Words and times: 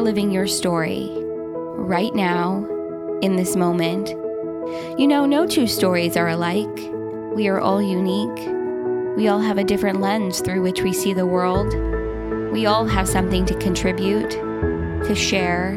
are 0.00 0.04
living 0.04 0.30
your 0.30 0.46
story 0.46 1.10
right 1.76 2.14
now, 2.14 2.66
in 3.20 3.36
this 3.36 3.54
moment. 3.54 4.08
You 4.98 5.06
know, 5.06 5.26
no 5.26 5.46
two 5.46 5.66
stories 5.66 6.16
are 6.16 6.28
alike. 6.28 6.74
We 7.34 7.48
are 7.48 7.60
all 7.60 7.82
unique. 7.82 8.48
We 9.16 9.28
all 9.28 9.40
have 9.40 9.58
a 9.58 9.64
different 9.64 10.00
lens 10.00 10.40
through 10.40 10.62
which 10.62 10.80
we 10.80 10.94
see 10.94 11.12
the 11.12 11.26
world. 11.26 11.74
We 12.50 12.64
all 12.64 12.86
have 12.86 13.06
something 13.08 13.44
to 13.44 13.54
contribute, 13.58 14.30
to 14.30 15.14
share, 15.14 15.76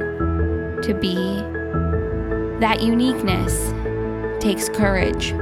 to 0.83 0.93
be. 0.93 1.15
That 2.61 2.81
uniqueness 2.81 3.73
takes 4.41 4.69
courage. 4.69 5.33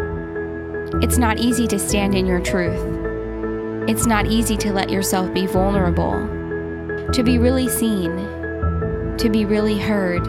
It's 1.03 1.19
not 1.19 1.37
easy 1.37 1.67
to 1.67 1.77
stand 1.77 2.15
in 2.15 2.25
your 2.25 2.41
truth. 2.41 2.81
It's 3.87 4.07
not 4.07 4.25
easy 4.25 4.57
to 4.57 4.73
let 4.73 4.89
yourself 4.89 5.31
be 5.35 5.45
vulnerable, 5.45 6.13
to 7.13 7.21
be 7.23 7.37
really 7.37 7.69
seen, 7.69 8.30
to 9.21 9.29
be 9.29 9.45
really 9.45 9.77
heard. 9.77 10.25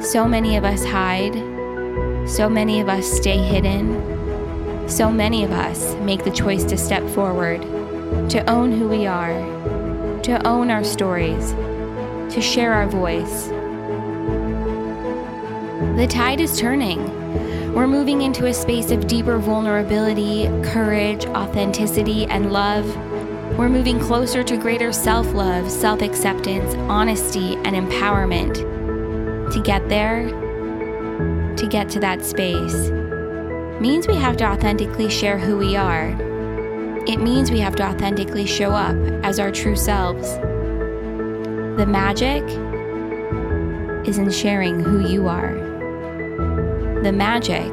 So 0.00 0.28
many 0.28 0.56
of 0.56 0.64
us 0.64 0.84
hide, 0.84 1.34
so 2.28 2.48
many 2.48 2.80
of 2.80 2.88
us 2.88 3.04
stay 3.04 3.36
hidden, 3.36 4.88
so 4.88 5.10
many 5.10 5.42
of 5.42 5.50
us 5.50 5.92
make 5.96 6.22
the 6.22 6.30
choice 6.30 6.62
to 6.64 6.78
step 6.78 7.02
forward, 7.10 7.62
to 8.30 8.48
own 8.48 8.70
who 8.70 8.86
we 8.86 9.06
are, 9.06 9.34
to 10.22 10.46
own 10.46 10.70
our 10.70 10.84
stories, 10.84 11.50
to 12.32 12.40
share 12.40 12.72
our 12.72 12.86
voice. 12.86 13.48
The 15.98 16.06
tide 16.08 16.40
is 16.40 16.56
turning. 16.56 17.74
We're 17.74 17.88
moving 17.88 18.22
into 18.22 18.46
a 18.46 18.54
space 18.54 18.92
of 18.92 19.08
deeper 19.08 19.38
vulnerability, 19.38 20.46
courage, 20.62 21.26
authenticity, 21.26 22.26
and 22.26 22.52
love. 22.52 22.86
We're 23.56 23.68
moving 23.68 24.00
closer 24.00 24.42
to 24.42 24.56
greater 24.56 24.92
self 24.92 25.32
love, 25.32 25.70
self 25.70 26.02
acceptance, 26.02 26.74
honesty, 26.90 27.54
and 27.58 27.76
empowerment. 27.76 28.54
To 29.52 29.62
get 29.62 29.88
there, 29.88 30.26
to 31.56 31.68
get 31.68 31.88
to 31.90 32.00
that 32.00 32.24
space, 32.24 32.90
means 33.80 34.08
we 34.08 34.16
have 34.16 34.36
to 34.38 34.44
authentically 34.44 35.08
share 35.08 35.38
who 35.38 35.56
we 35.56 35.76
are. 35.76 36.08
It 37.06 37.20
means 37.20 37.52
we 37.52 37.60
have 37.60 37.76
to 37.76 37.84
authentically 37.84 38.44
show 38.44 38.72
up 38.72 38.96
as 39.22 39.38
our 39.38 39.52
true 39.52 39.76
selves. 39.76 40.28
The 41.78 41.86
magic 41.86 42.42
is 44.04 44.18
in 44.18 44.32
sharing 44.32 44.80
who 44.80 45.06
you 45.06 45.28
are. 45.28 45.54
The 47.04 47.12
magic 47.12 47.72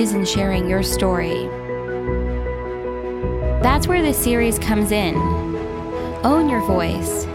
is 0.00 0.14
in 0.14 0.24
sharing 0.24 0.68
your 0.68 0.82
story. 0.82 1.48
That's 3.62 3.86
where 3.86 4.02
this 4.02 4.18
series 4.18 4.58
comes 4.58 4.90
in. 4.90 5.14
Own 6.24 6.48
your 6.48 6.62
voice, 6.62 7.26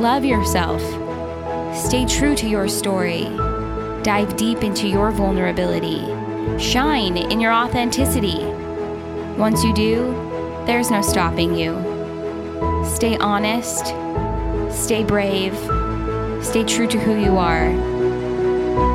love 0.00 0.24
yourself, 0.24 0.82
stay 1.76 2.04
true 2.06 2.34
to 2.34 2.48
your 2.48 2.66
story, 2.66 3.26
dive 4.02 4.36
deep 4.36 4.64
into 4.64 4.88
your 4.88 5.12
vulnerability, 5.12 6.00
shine 6.58 7.16
in 7.16 7.40
your 7.40 7.52
authenticity. 7.52 8.44
Once 9.38 9.62
you 9.62 9.72
do, 9.72 10.12
there's 10.66 10.90
no 10.90 11.02
stopping 11.02 11.54
you. 11.54 11.72
Stay 12.84 13.16
honest, 13.18 13.86
stay 14.76 15.04
brave, 15.04 15.54
stay 16.44 16.64
true 16.64 16.88
to 16.88 16.98
who 16.98 17.14
you 17.14 17.38
are. 17.38 17.70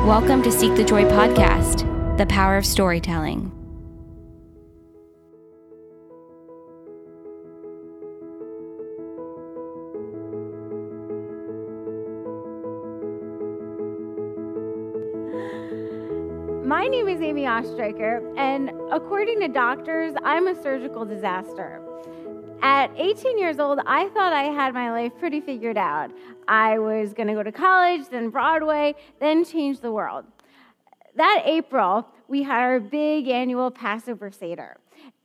Welcome 0.06 0.42
to 0.42 0.52
Seek 0.52 0.76
the 0.76 0.84
Joy 0.84 1.04
podcast, 1.04 2.18
the 2.18 2.26
power 2.26 2.58
of 2.58 2.66
storytelling. 2.66 3.45
Is 17.16 17.22
Amy 17.22 17.44
Oestreicher, 17.44 18.36
and 18.36 18.70
according 18.92 19.40
to 19.40 19.48
doctors, 19.48 20.14
I'm 20.22 20.48
a 20.48 20.62
surgical 20.62 21.06
disaster. 21.06 21.80
At 22.60 22.90
18 22.94 23.38
years 23.38 23.58
old, 23.58 23.80
I 23.86 24.08
thought 24.08 24.34
I 24.34 24.42
had 24.42 24.74
my 24.74 24.90
life 24.90 25.12
pretty 25.18 25.40
figured 25.40 25.78
out. 25.78 26.10
I 26.46 26.78
was 26.78 27.14
going 27.14 27.28
to 27.28 27.32
go 27.32 27.42
to 27.42 27.52
college, 27.52 28.02
then 28.10 28.28
Broadway, 28.28 28.96
then 29.18 29.46
change 29.46 29.80
the 29.80 29.90
world. 29.90 30.26
That 31.14 31.44
April, 31.46 32.06
we 32.28 32.42
had 32.42 32.60
our 32.60 32.80
big 32.80 33.28
annual 33.28 33.70
Passover 33.70 34.30
Seder, 34.30 34.76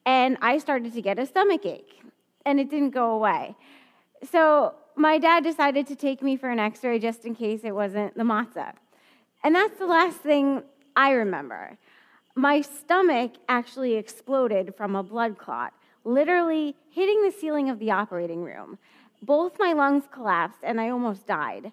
and 0.05 0.37
I 0.41 0.59
started 0.59 0.93
to 0.93 1.01
get 1.01 1.19
a 1.19 1.25
stomach 1.25 1.65
ache, 1.65 1.99
and 2.45 2.57
it 2.57 2.69
didn't 2.69 2.91
go 2.91 3.11
away. 3.11 3.53
So 4.31 4.75
my 4.95 5.17
dad 5.17 5.43
decided 5.43 5.87
to 5.87 5.97
take 5.97 6.21
me 6.21 6.37
for 6.37 6.49
an 6.49 6.59
x 6.59 6.85
ray 6.85 6.99
just 6.99 7.25
in 7.25 7.35
case 7.35 7.65
it 7.65 7.75
wasn't 7.75 8.15
the 8.15 8.23
matzah. 8.23 8.75
And 9.43 9.53
that's 9.53 9.77
the 9.77 9.87
last 9.87 10.19
thing 10.19 10.63
I 10.95 11.11
remember. 11.11 11.77
My 12.35 12.61
stomach 12.61 13.33
actually 13.49 13.95
exploded 13.95 14.73
from 14.75 14.95
a 14.95 15.03
blood 15.03 15.37
clot, 15.37 15.73
literally 16.03 16.75
hitting 16.89 17.23
the 17.23 17.31
ceiling 17.31 17.69
of 17.69 17.79
the 17.79 17.91
operating 17.91 18.43
room. 18.43 18.77
Both 19.21 19.59
my 19.59 19.73
lungs 19.73 20.05
collapsed 20.11 20.59
and 20.63 20.79
I 20.79 20.89
almost 20.89 21.27
died. 21.27 21.71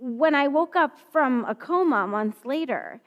When 0.00 0.34
I 0.34 0.46
woke 0.48 0.76
up 0.76 0.98
from 1.10 1.44
a 1.46 1.54
coma 1.54 2.06
months 2.06 2.44
later, 2.44 3.00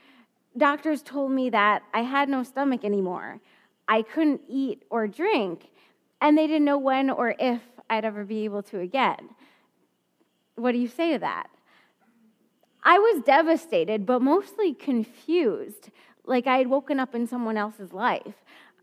doctors 0.57 1.01
told 1.01 1.31
me 1.31 1.49
that 1.51 1.83
I 1.93 2.01
had 2.01 2.27
no 2.27 2.43
stomach 2.43 2.83
anymore. 2.83 3.39
I 3.87 4.01
couldn't 4.01 4.41
eat 4.49 4.83
or 4.89 5.07
drink, 5.07 5.69
and 6.19 6.37
they 6.37 6.47
didn't 6.47 6.65
know 6.65 6.77
when 6.77 7.09
or 7.09 7.35
if 7.39 7.61
I'd 7.89 8.05
ever 8.05 8.23
be 8.23 8.45
able 8.45 8.63
to 8.63 8.79
again. 8.79 9.29
What 10.55 10.73
do 10.73 10.77
you 10.77 10.87
say 10.87 11.13
to 11.13 11.19
that? 11.19 11.47
I 12.83 12.97
was 12.97 13.23
devastated, 13.23 14.05
but 14.05 14.21
mostly 14.21 14.73
confused, 14.73 15.89
like 16.25 16.47
I 16.47 16.57
had 16.57 16.67
woken 16.67 16.99
up 16.99 17.13
in 17.13 17.27
someone 17.27 17.57
else's 17.57 17.93
life. 17.93 18.33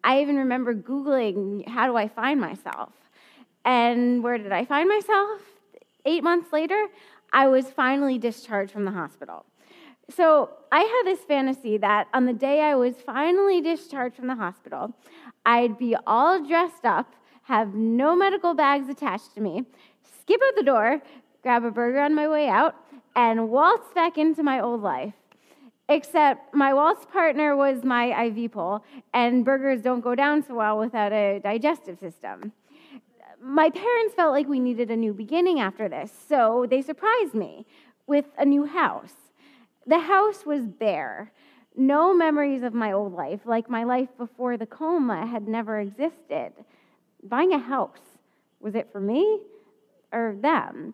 I 0.05 0.21
even 0.21 0.37
remember 0.37 0.75
Googling, 0.75 1.67
how 1.69 1.87
do 1.87 1.97
I 1.97 2.09
find 2.09 2.41
myself? 2.41 2.93
And 3.65 4.23
where 4.23 4.39
did 4.39 4.53
I 4.53 4.65
find 4.65 4.89
myself? 4.89 5.41
Eight 6.05 6.23
months 6.23 6.53
later, 6.53 6.87
I 7.33 7.49
was 7.49 7.71
finally 7.71 8.19
discharged 8.19 8.73
from 8.73 8.85
the 8.85 8.93
hospital. 8.93 9.45
So 10.11 10.51
I 10.73 10.81
had 10.81 11.03
this 11.05 11.25
fantasy 11.25 11.77
that 11.79 12.09
on 12.15 12.25
the 12.25 12.33
day 12.33 12.63
I 12.63 12.77
was 12.77 12.95
finally 13.05 13.61
discharged 13.61 14.17
from 14.17 14.29
the 14.29 14.37
hospital, 14.37 14.95
I'd 15.45 15.77
be 15.77 15.97
all 16.07 16.43
dressed 16.47 16.85
up, 16.85 17.13
have 17.43 17.75
no 17.75 18.17
medical 18.17 18.55
bags 18.55 18.89
attached 18.89 19.35
to 19.35 19.41
me, 19.41 19.65
skip 20.21 20.41
out 20.47 20.57
the 20.57 20.63
door, 20.63 21.03
grab 21.43 21.65
a 21.65 21.71
burger 21.71 22.01
on 22.01 22.15
my 22.15 22.29
way 22.29 22.49
out, 22.49 22.77
and 23.17 23.51
waltz 23.51 23.93
back 23.95 24.19
into 24.19 24.43
my 24.43 24.61
old 24.61 24.83
life. 24.83 25.15
Except 25.89 26.55
my 26.55 26.75
waltz 26.75 27.07
partner 27.07 27.57
was 27.57 27.83
my 27.83 28.27
IV 28.27 28.53
pole, 28.53 28.85
and 29.15 29.45
burgers 29.45 29.81
don't 29.81 30.03
go 30.03 30.15
down 30.15 30.45
so 30.47 30.55
well 30.55 30.79
without 30.79 31.13
a 31.13 31.41
digestive 31.43 31.99
system. 31.99 32.53
My 33.41 33.71
parents 33.71 34.15
felt 34.15 34.33
like 34.33 34.49
we 34.49 34.61
needed 34.61 34.91
a 34.91 34.97
new 34.97 35.15
beginning 35.15 35.61
after 35.61 35.89
this, 35.89 36.13
so 36.29 36.67
they 36.69 36.83
surprised 36.83 37.35
me 37.35 37.65
with 38.07 38.27
a 38.37 38.45
new 38.45 38.67
house. 38.67 39.15
The 39.87 40.01
house 40.01 40.45
was 40.45 40.67
bare. 40.67 41.33
No 41.75 42.13
memories 42.13 42.63
of 42.63 42.75
my 42.75 42.93
old 42.93 43.15
life, 43.15 43.41
like 43.47 43.71
my 43.71 43.85
life 43.85 44.09
before 44.19 44.57
the 44.57 44.67
coma, 44.67 45.27
had 45.27 45.49
never 45.49 45.81
existed. 45.81 46.53
Buying 47.23 47.53
a 47.53 47.59
house, 47.59 48.19
was 48.61 48.75
it 48.75 48.89
for 48.93 49.01
me 49.01 49.41
or 50.13 50.37
them? 50.41 50.93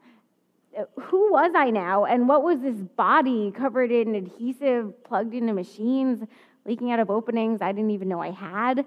Who 1.01 1.33
was 1.33 1.53
I 1.55 1.71
now? 1.71 2.05
And 2.05 2.29
what 2.29 2.43
was 2.43 2.61
this 2.61 2.77
body 2.77 3.51
covered 3.51 3.91
in 3.91 4.15
adhesive, 4.15 5.05
plugged 5.05 5.35
into 5.35 5.53
machines, 5.53 6.27
leaking 6.67 6.93
out 6.93 7.01
of 7.01 7.11
openings 7.11 7.61
I 7.63 7.73
didn't 7.73 7.91
even 7.91 8.09
know 8.09 8.21
I 8.21 8.31
had? 8.31 8.85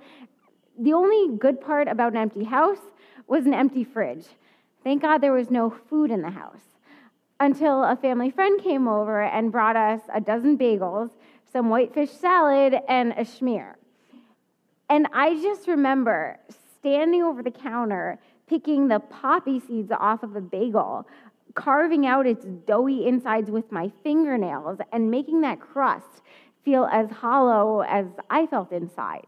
The 0.80 0.94
only 0.94 1.38
good 1.38 1.62
part 1.62 1.88
about 1.88 2.14
an 2.14 2.18
empty 2.18 2.44
house 2.44 2.80
was 3.28 3.46
an 3.46 3.54
empty 3.54 3.84
fridge. 3.84 4.26
Thank 4.84 5.02
God 5.02 5.20
there 5.20 5.34
was 5.34 5.50
no 5.50 5.70
food 5.70 6.12
in 6.12 6.22
the 6.22 6.30
house. 6.30 6.62
Until 7.40 7.84
a 7.84 7.96
family 7.96 8.32
friend 8.32 8.62
came 8.62 8.88
over 8.88 9.22
and 9.22 9.52
brought 9.52 9.76
us 9.76 10.02
a 10.14 10.20
dozen 10.20 10.58
bagels, 10.58 11.12
some 11.52 11.70
whitefish 11.70 12.12
salad, 12.12 12.76
and 12.88 13.12
a 13.14 13.22
schmear. 13.22 13.76
And 14.90 15.08
I 15.14 15.36
just 15.42 15.68
remember 15.68 16.40
standing 16.80 17.22
over 17.24 17.44
the 17.44 17.52
counter, 17.52 18.18
picking 18.48 18.88
the 18.88 19.00
poppy 19.00 19.60
seeds 19.60 19.92
off 19.92 20.24
of 20.24 20.36
a 20.36 20.42
bagel, 20.42 21.08
carving 21.58 22.06
out 22.06 22.28
its 22.28 22.46
doughy 22.46 23.08
insides 23.08 23.50
with 23.50 23.72
my 23.72 23.92
fingernails 24.04 24.78
and 24.94 25.10
making 25.10 25.42
that 25.42 25.60
crust 25.60 26.22
feel 26.64 26.86
as 26.86 27.10
hollow 27.10 27.82
as 27.82 28.06
I 28.30 28.46
felt 28.46 28.72
inside. 28.72 29.26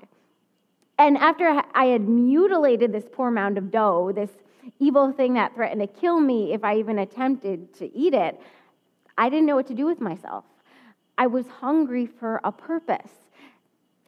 And 1.00 1.18
after 1.18 1.64
I 1.74 1.86
had 1.86 2.08
mutilated 2.08 2.92
this 2.92 3.06
poor 3.12 3.32
mound 3.32 3.58
of 3.58 3.72
dough, 3.72 4.12
this 4.14 4.30
evil 4.78 5.12
thing 5.12 5.34
that 5.34 5.56
threatened 5.56 5.82
to 5.82 5.88
kill 5.88 6.20
me 6.20 6.54
if 6.54 6.64
I 6.64 6.78
even 6.78 7.00
attempted 7.00 7.74
to 7.80 7.92
eat 7.98 8.14
it, 8.14 8.40
I 9.18 9.30
didn't 9.30 9.48
know 9.48 9.56
what 9.56 9.68
to 9.68 9.74
do 9.74 9.88
with 9.88 10.00
myself. 10.00 10.46
I 11.18 11.26
was 11.28 11.48
hungry 11.48 12.06
for 12.06 12.40
a 12.44 12.52
purpose 12.52 13.12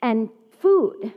and 0.03 0.29
food. 0.61 1.13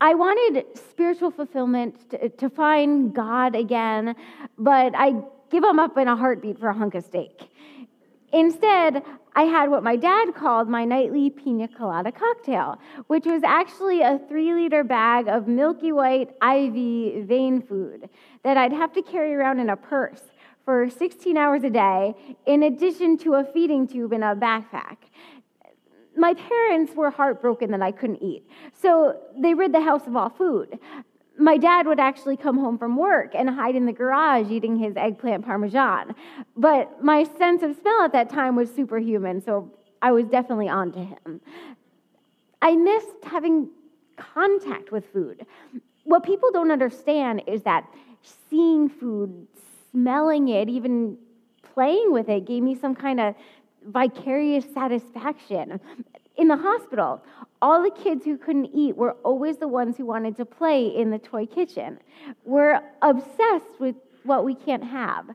I 0.00 0.14
wanted 0.14 0.64
spiritual 0.74 1.30
fulfillment 1.32 2.10
to, 2.10 2.28
to 2.30 2.48
find 2.48 3.12
God 3.12 3.54
again, 3.54 4.14
but 4.56 4.94
I 4.94 5.22
give 5.50 5.62
them 5.62 5.78
up 5.78 5.96
in 5.96 6.08
a 6.08 6.16
heartbeat 6.16 6.58
for 6.58 6.68
a 6.68 6.74
hunk 6.74 6.94
of 6.94 7.04
steak. 7.04 7.50
Instead, 8.32 9.02
I 9.34 9.42
had 9.42 9.70
what 9.70 9.82
my 9.82 9.96
dad 9.96 10.34
called 10.34 10.68
my 10.68 10.84
nightly 10.84 11.30
pina 11.30 11.68
colada 11.68 12.12
cocktail, 12.12 12.78
which 13.06 13.24
was 13.24 13.42
actually 13.42 14.02
a 14.02 14.20
three 14.28 14.52
liter 14.52 14.84
bag 14.84 15.28
of 15.28 15.48
milky 15.48 15.92
white 15.92 16.30
IV 16.42 17.26
vein 17.26 17.62
food 17.62 18.10
that 18.42 18.56
I'd 18.56 18.72
have 18.72 18.92
to 18.94 19.02
carry 19.02 19.34
around 19.34 19.60
in 19.60 19.70
a 19.70 19.76
purse 19.76 20.22
for 20.64 20.90
16 20.90 21.36
hours 21.38 21.64
a 21.64 21.70
day, 21.70 22.14
in 22.44 22.64
addition 22.64 23.16
to 23.18 23.34
a 23.34 23.44
feeding 23.44 23.88
tube 23.88 24.12
in 24.12 24.22
a 24.22 24.36
backpack. 24.36 24.96
My 26.14 26.34
parents 26.34 26.94
were 26.94 27.10
heartbroken 27.10 27.70
that 27.70 27.80
I 27.80 27.92
couldn't 27.92 28.22
eat, 28.22 28.46
so 28.74 29.18
they 29.40 29.54
rid 29.54 29.72
the 29.72 29.80
house 29.80 30.06
of 30.06 30.14
all 30.14 30.28
food 30.28 30.78
my 31.38 31.56
dad 31.56 31.86
would 31.86 32.00
actually 32.00 32.36
come 32.36 32.58
home 32.58 32.76
from 32.78 32.96
work 32.96 33.34
and 33.34 33.48
hide 33.48 33.76
in 33.76 33.86
the 33.86 33.92
garage 33.92 34.50
eating 34.50 34.76
his 34.76 34.96
eggplant 34.96 35.44
parmesan. 35.44 36.14
But 36.56 37.02
my 37.02 37.24
sense 37.38 37.62
of 37.62 37.76
smell 37.80 38.02
at 38.02 38.12
that 38.12 38.28
time 38.28 38.56
was 38.56 38.74
superhuman, 38.74 39.40
so 39.40 39.70
I 40.02 40.12
was 40.12 40.26
definitely 40.26 40.68
on 40.68 40.92
to 40.92 40.98
him. 40.98 41.40
I 42.60 42.74
missed 42.74 43.08
having 43.22 43.70
contact 44.16 44.90
with 44.90 45.04
food. 45.12 45.46
What 46.04 46.24
people 46.24 46.50
don't 46.50 46.72
understand 46.72 47.42
is 47.46 47.62
that 47.62 47.88
seeing 48.50 48.88
food, 48.88 49.46
smelling 49.92 50.48
it, 50.48 50.68
even 50.68 51.16
playing 51.74 52.12
with 52.12 52.28
it 52.28 52.46
gave 52.46 52.62
me 52.62 52.74
some 52.74 52.94
kind 52.94 53.20
of 53.20 53.34
vicarious 53.86 54.64
satisfaction. 54.74 55.80
In 56.36 56.48
the 56.48 56.56
hospital, 56.56 57.22
all 57.60 57.82
the 57.82 57.90
kids 57.90 58.24
who 58.24 58.36
couldn't 58.36 58.70
eat 58.72 58.96
were 58.96 59.12
always 59.24 59.56
the 59.56 59.68
ones 59.68 59.96
who 59.96 60.06
wanted 60.06 60.36
to 60.36 60.44
play 60.44 60.86
in 60.86 61.10
the 61.10 61.18
toy 61.18 61.46
kitchen. 61.46 61.98
We're 62.44 62.80
obsessed 63.02 63.80
with 63.80 63.96
what 64.24 64.44
we 64.44 64.54
can't 64.54 64.84
have. 64.84 65.26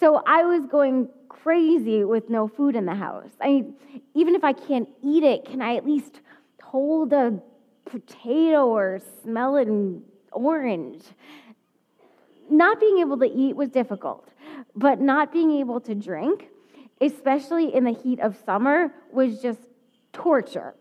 So 0.00 0.22
I 0.26 0.44
was 0.44 0.66
going 0.66 1.08
crazy 1.28 2.04
with 2.04 2.30
no 2.30 2.48
food 2.48 2.76
in 2.76 2.86
the 2.86 2.94
house. 2.94 3.30
I 3.40 3.48
mean, 3.48 3.74
even 4.14 4.34
if 4.34 4.44
I 4.44 4.52
can't 4.52 4.88
eat 5.02 5.22
it, 5.22 5.44
can 5.44 5.60
I 5.60 5.76
at 5.76 5.86
least 5.86 6.20
hold 6.62 7.12
a 7.12 7.40
potato 7.84 8.66
or 8.66 9.00
smell 9.22 9.56
an 9.56 10.02
orange? 10.32 11.02
Not 12.50 12.80
being 12.80 12.98
able 12.98 13.18
to 13.18 13.26
eat 13.26 13.56
was 13.56 13.70
difficult, 13.70 14.28
but 14.74 15.00
not 15.00 15.32
being 15.32 15.52
able 15.52 15.80
to 15.80 15.94
drink, 15.94 16.48
especially 17.00 17.74
in 17.74 17.84
the 17.84 17.92
heat 17.92 18.20
of 18.20 18.36
summer, 18.44 18.92
was 19.12 19.40
just 19.40 19.60
torture. 20.12 20.74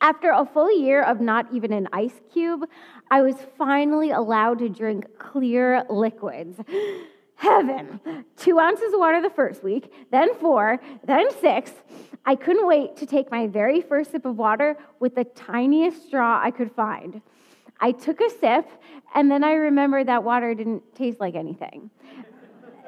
After 0.00 0.30
a 0.30 0.46
full 0.46 0.72
year 0.78 1.02
of 1.02 1.20
not 1.20 1.46
even 1.52 1.72
an 1.72 1.88
ice 1.92 2.20
cube, 2.32 2.64
I 3.10 3.22
was 3.22 3.34
finally 3.56 4.10
allowed 4.10 4.60
to 4.60 4.68
drink 4.68 5.06
clear 5.18 5.84
liquids. 5.90 6.60
Heaven. 7.34 8.00
Two 8.36 8.58
ounces 8.58 8.92
of 8.92 8.98
water 8.98 9.20
the 9.20 9.30
first 9.30 9.62
week, 9.62 9.92
then 10.10 10.34
four, 10.36 10.80
then 11.04 11.28
six. 11.40 11.72
I 12.26 12.34
couldn't 12.34 12.66
wait 12.66 12.96
to 12.96 13.06
take 13.06 13.30
my 13.30 13.46
very 13.46 13.80
first 13.80 14.10
sip 14.10 14.24
of 14.24 14.36
water 14.36 14.76
with 14.98 15.14
the 15.14 15.24
tiniest 15.24 16.06
straw 16.06 16.40
I 16.42 16.50
could 16.50 16.72
find. 16.72 17.22
I 17.80 17.92
took 17.92 18.20
a 18.20 18.28
sip, 18.28 18.68
and 19.14 19.30
then 19.30 19.44
I 19.44 19.52
remembered 19.52 20.08
that 20.08 20.24
water 20.24 20.52
didn't 20.54 20.82
taste 20.96 21.20
like 21.20 21.36
anything. 21.36 21.90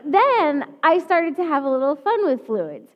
then 0.05 0.65
I 0.83 0.99
started 0.99 1.37
to 1.37 1.45
have 1.45 1.65
a 1.65 1.71
little 1.71 1.95
fun 1.95 2.27
with 2.27 2.45
fluids. 2.47 2.91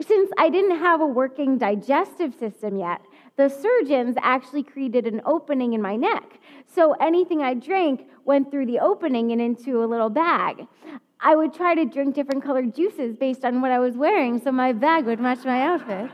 Since 0.00 0.30
I 0.38 0.48
didn't 0.48 0.78
have 0.78 1.00
a 1.00 1.06
working 1.06 1.58
digestive 1.58 2.34
system 2.34 2.76
yet, 2.76 3.02
the 3.36 3.48
surgeons 3.48 4.16
actually 4.22 4.62
created 4.62 5.06
an 5.06 5.20
opening 5.26 5.72
in 5.72 5.82
my 5.82 5.96
neck. 5.96 6.38
So 6.66 6.92
anything 6.94 7.42
I 7.42 7.54
drank 7.54 8.06
went 8.24 8.50
through 8.50 8.66
the 8.66 8.78
opening 8.78 9.32
and 9.32 9.40
into 9.40 9.82
a 9.82 9.86
little 9.86 10.08
bag. 10.08 10.66
I 11.20 11.34
would 11.34 11.52
try 11.52 11.74
to 11.74 11.84
drink 11.84 12.14
different 12.14 12.44
colored 12.44 12.74
juices 12.74 13.16
based 13.16 13.44
on 13.44 13.60
what 13.60 13.70
I 13.70 13.78
was 13.78 13.96
wearing 13.96 14.40
so 14.40 14.52
my 14.52 14.72
bag 14.72 15.06
would 15.06 15.20
match 15.20 15.44
my 15.44 15.62
outfit. 15.62 16.10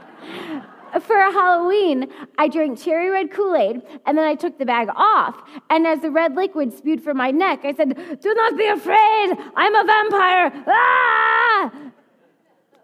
For 1.02 1.16
Halloween, 1.16 2.08
I 2.36 2.48
drank 2.48 2.80
cherry 2.80 3.10
red 3.10 3.30
Kool 3.30 3.54
Aid 3.54 3.82
and 4.06 4.18
then 4.18 4.26
I 4.26 4.34
took 4.34 4.58
the 4.58 4.66
bag 4.66 4.88
off. 4.94 5.40
And 5.68 5.86
as 5.86 6.00
the 6.00 6.10
red 6.10 6.34
liquid 6.34 6.72
spewed 6.72 7.02
from 7.02 7.16
my 7.16 7.30
neck, 7.30 7.60
I 7.64 7.74
said, 7.74 8.20
Do 8.20 8.34
not 8.34 8.56
be 8.56 8.66
afraid, 8.66 9.36
I'm 9.56 9.74
a 9.74 9.84
vampire. 9.84 10.64
Ah! 10.66 11.72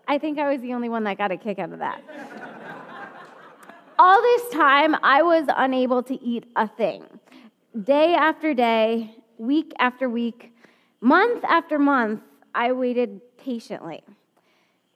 I 0.08 0.18
think 0.18 0.38
I 0.38 0.52
was 0.52 0.60
the 0.60 0.72
only 0.72 0.88
one 0.88 1.02
that 1.04 1.18
got 1.18 1.32
a 1.32 1.36
kick 1.36 1.58
out 1.58 1.72
of 1.72 1.80
that 1.80 2.55
all 3.98 4.20
this 4.20 4.50
time, 4.50 4.96
I 5.02 5.22
was 5.22 5.46
unable 5.56 6.02
to 6.04 6.22
eat 6.22 6.44
a 6.56 6.68
thing. 6.68 7.04
Day 7.82 8.14
after 8.14 8.54
day, 8.54 9.14
week 9.38 9.72
after 9.78 10.08
week, 10.08 10.52
month 11.00 11.44
after 11.44 11.78
month, 11.78 12.20
I 12.54 12.72
waited 12.72 13.20
patiently. 13.36 14.02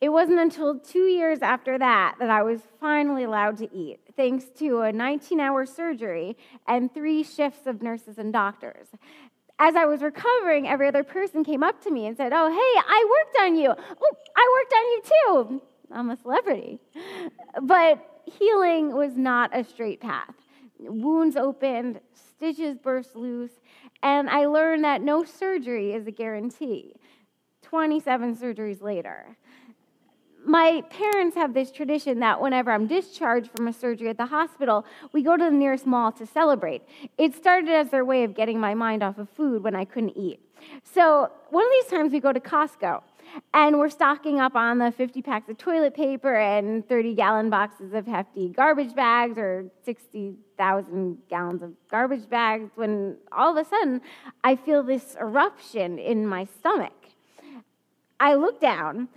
It 0.00 0.08
wasn't 0.08 0.38
until 0.38 0.78
two 0.78 1.04
years 1.04 1.40
after 1.42 1.76
that 1.76 2.16
that 2.20 2.30
I 2.30 2.42
was 2.42 2.60
finally 2.80 3.24
allowed 3.24 3.58
to 3.58 3.74
eat, 3.74 4.00
thanks 4.16 4.46
to 4.58 4.80
a 4.80 4.92
19 4.92 5.40
hour 5.40 5.66
surgery 5.66 6.38
and 6.66 6.92
three 6.92 7.22
shifts 7.22 7.66
of 7.66 7.82
nurses 7.82 8.16
and 8.16 8.32
doctors. 8.32 8.86
As 9.58 9.76
I 9.76 9.84
was 9.84 10.00
recovering, 10.00 10.66
every 10.66 10.88
other 10.88 11.04
person 11.04 11.44
came 11.44 11.62
up 11.62 11.82
to 11.82 11.90
me 11.90 12.06
and 12.06 12.16
said, 12.16 12.32
Oh, 12.34 12.48
hey, 12.48 12.80
I 12.88 13.06
worked 13.10 13.36
on 13.42 13.56
you. 13.56 13.68
Oh, 13.68 14.16
I 14.36 14.54
worked 14.56 14.72
on 14.72 14.84
you 14.86 15.02
too. 15.60 15.62
I'm 15.92 16.10
a 16.10 16.16
celebrity. 16.16 16.78
But 17.62 18.22
healing 18.24 18.94
was 18.94 19.16
not 19.16 19.56
a 19.56 19.64
straight 19.64 20.00
path. 20.00 20.34
Wounds 20.78 21.36
opened, 21.36 22.00
stitches 22.14 22.78
burst 22.78 23.16
loose, 23.16 23.60
and 24.02 24.30
I 24.30 24.46
learned 24.46 24.84
that 24.84 25.02
no 25.02 25.24
surgery 25.24 25.92
is 25.92 26.06
a 26.06 26.10
guarantee. 26.10 26.94
27 27.62 28.36
surgeries 28.36 28.82
later. 28.82 29.36
My 30.44 30.82
parents 30.88 31.36
have 31.36 31.52
this 31.52 31.70
tradition 31.70 32.20
that 32.20 32.40
whenever 32.40 32.72
I'm 32.72 32.86
discharged 32.86 33.50
from 33.54 33.68
a 33.68 33.72
surgery 33.72 34.08
at 34.08 34.16
the 34.16 34.26
hospital, 34.26 34.86
we 35.12 35.22
go 35.22 35.36
to 35.36 35.44
the 35.44 35.50
nearest 35.50 35.86
mall 35.86 36.12
to 36.12 36.26
celebrate. 36.26 36.82
It 37.18 37.34
started 37.34 37.70
as 37.70 37.90
their 37.90 38.06
way 38.06 38.24
of 38.24 38.34
getting 38.34 38.58
my 38.58 38.72
mind 38.72 39.02
off 39.02 39.18
of 39.18 39.28
food 39.28 39.62
when 39.62 39.76
I 39.76 39.84
couldn't 39.84 40.16
eat. 40.16 40.40
So, 40.82 41.30
one 41.50 41.64
of 41.64 41.70
these 41.70 41.86
times 41.86 42.12
we 42.12 42.20
go 42.20 42.32
to 42.32 42.40
Costco 42.40 43.02
and 43.52 43.78
we're 43.78 43.90
stocking 43.90 44.40
up 44.40 44.54
on 44.54 44.78
the 44.78 44.92
50 44.92 45.22
packs 45.22 45.48
of 45.48 45.58
toilet 45.58 45.94
paper 45.94 46.34
and 46.34 46.88
30 46.88 47.14
gallon 47.14 47.50
boxes 47.50 47.92
of 47.94 48.06
hefty 48.06 48.48
garbage 48.48 48.94
bags 48.94 49.38
or 49.38 49.70
60,000 49.84 51.18
gallons 51.28 51.62
of 51.62 51.72
garbage 51.90 52.28
bags 52.28 52.70
when 52.74 53.16
all 53.32 53.56
of 53.56 53.66
a 53.66 53.68
sudden 53.68 54.00
I 54.44 54.56
feel 54.56 54.82
this 54.82 55.16
eruption 55.20 55.98
in 55.98 56.26
my 56.26 56.44
stomach. 56.44 56.92
I 58.18 58.34
look 58.34 58.60
down 58.60 59.08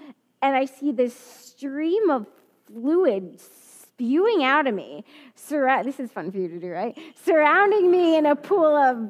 and 0.42 0.56
I 0.56 0.66
see 0.66 0.92
this 0.92 1.16
stream 1.16 2.10
of 2.10 2.28
fluid 2.66 3.40
spewing 3.40 4.44
out 4.44 4.68
of 4.68 4.74
me. 4.74 5.06
Sur- 5.36 5.84
this 5.84 6.00
is 6.00 6.12
fun 6.12 6.32
for 6.32 6.38
you 6.38 6.48
to 6.48 6.60
do, 6.60 6.70
right? 6.72 6.98
Surrounding 7.24 7.92
me 7.92 8.18
in 8.18 8.26
a 8.26 8.36
pool 8.36 8.76
of. 8.76 9.10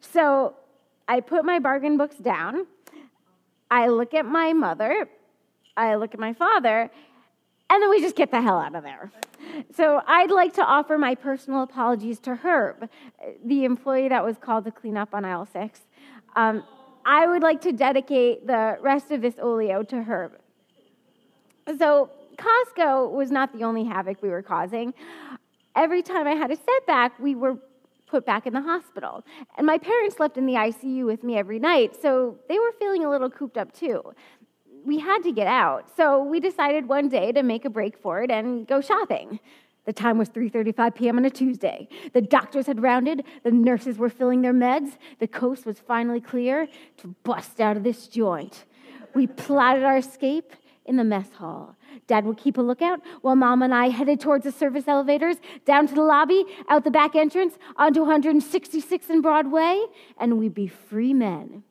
So 0.00 0.54
I 1.08 1.20
put 1.20 1.44
my 1.44 1.58
bargain 1.58 1.96
books 1.96 2.16
down. 2.16 2.66
I 3.70 3.88
look 3.88 4.14
at 4.14 4.26
my 4.26 4.52
mother. 4.52 5.08
I 5.76 5.94
look 5.96 6.14
at 6.14 6.20
my 6.20 6.32
father. 6.32 6.90
And 7.68 7.82
then 7.82 7.90
we 7.90 8.00
just 8.00 8.16
get 8.16 8.30
the 8.30 8.40
hell 8.40 8.58
out 8.58 8.74
of 8.74 8.82
there. 8.82 9.10
So 9.74 10.00
I'd 10.06 10.30
like 10.30 10.54
to 10.54 10.64
offer 10.64 10.98
my 10.98 11.14
personal 11.14 11.62
apologies 11.62 12.18
to 12.20 12.34
Herb, 12.36 12.88
the 13.44 13.64
employee 13.64 14.08
that 14.08 14.24
was 14.24 14.36
called 14.38 14.64
to 14.64 14.70
clean 14.70 14.96
up 14.96 15.14
on 15.14 15.24
aisle 15.24 15.46
six. 15.46 15.80
Um, 16.36 16.62
I 17.04 17.26
would 17.26 17.42
like 17.42 17.60
to 17.62 17.72
dedicate 17.72 18.46
the 18.46 18.78
rest 18.80 19.10
of 19.10 19.20
this 19.20 19.34
oleo 19.40 19.82
to 19.84 20.02
Herb. 20.02 20.32
So 21.78 22.10
Costco 22.36 23.10
was 23.12 23.30
not 23.30 23.52
the 23.52 23.64
only 23.64 23.84
havoc 23.84 24.22
we 24.22 24.28
were 24.28 24.42
causing. 24.42 24.94
Every 25.74 26.02
time 26.02 26.26
I 26.26 26.32
had 26.32 26.50
a 26.50 26.56
setback, 26.56 27.18
we 27.18 27.34
were 27.34 27.58
put 28.06 28.24
back 28.24 28.46
in 28.46 28.52
the 28.52 28.60
hospital. 28.60 29.24
And 29.56 29.66
my 29.66 29.78
parents 29.78 30.16
slept 30.16 30.36
in 30.36 30.46
the 30.46 30.54
ICU 30.54 31.04
with 31.04 31.22
me 31.22 31.36
every 31.36 31.58
night, 31.58 31.96
so 32.00 32.38
they 32.48 32.58
were 32.58 32.72
feeling 32.78 33.04
a 33.04 33.10
little 33.10 33.30
cooped 33.30 33.58
up 33.58 33.72
too. 33.72 34.02
We 34.84 34.98
had 34.98 35.22
to 35.24 35.32
get 35.32 35.48
out, 35.48 35.90
so 35.96 36.22
we 36.22 36.38
decided 36.38 36.88
one 36.88 37.08
day 37.08 37.32
to 37.32 37.42
make 37.42 37.64
a 37.64 37.70
break 37.70 37.98
for 37.98 38.22
it 38.22 38.30
and 38.30 38.66
go 38.66 38.80
shopping. 38.80 39.40
The 39.84 39.92
time 39.92 40.18
was 40.18 40.28
3:35 40.30 40.94
p.m. 40.94 41.16
on 41.16 41.24
a 41.24 41.30
Tuesday. 41.30 41.88
The 42.12 42.20
doctors 42.20 42.66
had 42.66 42.82
rounded, 42.82 43.24
the 43.44 43.52
nurses 43.52 43.98
were 43.98 44.08
filling 44.08 44.42
their 44.42 44.52
meds, 44.52 44.96
the 45.20 45.28
coast 45.28 45.64
was 45.64 45.78
finally 45.78 46.20
clear 46.20 46.68
to 46.98 47.14
bust 47.22 47.60
out 47.60 47.76
of 47.76 47.84
this 47.84 48.08
joint. 48.08 48.64
We 49.14 49.26
plotted 49.26 49.84
our 49.84 49.96
escape 49.96 50.52
in 50.86 50.96
the 50.96 51.04
mess 51.04 51.32
hall. 51.32 51.76
Dad 52.06 52.24
would 52.24 52.36
keep 52.36 52.58
a 52.58 52.62
lookout 52.62 53.00
while 53.22 53.36
Mom 53.36 53.62
and 53.62 53.74
I 53.74 53.88
headed 53.88 54.20
towards 54.20 54.44
the 54.44 54.52
service 54.52 54.88
elevators, 54.88 55.36
down 55.64 55.86
to 55.88 55.94
the 55.94 56.02
lobby, 56.02 56.44
out 56.68 56.84
the 56.84 56.90
back 56.90 57.14
entrance, 57.14 57.58
onto 57.76 58.00
166 58.00 59.10
and 59.10 59.22
Broadway, 59.22 59.84
and 60.18 60.38
we'd 60.38 60.54
be 60.54 60.66
free 60.66 61.12
men. 61.12 61.62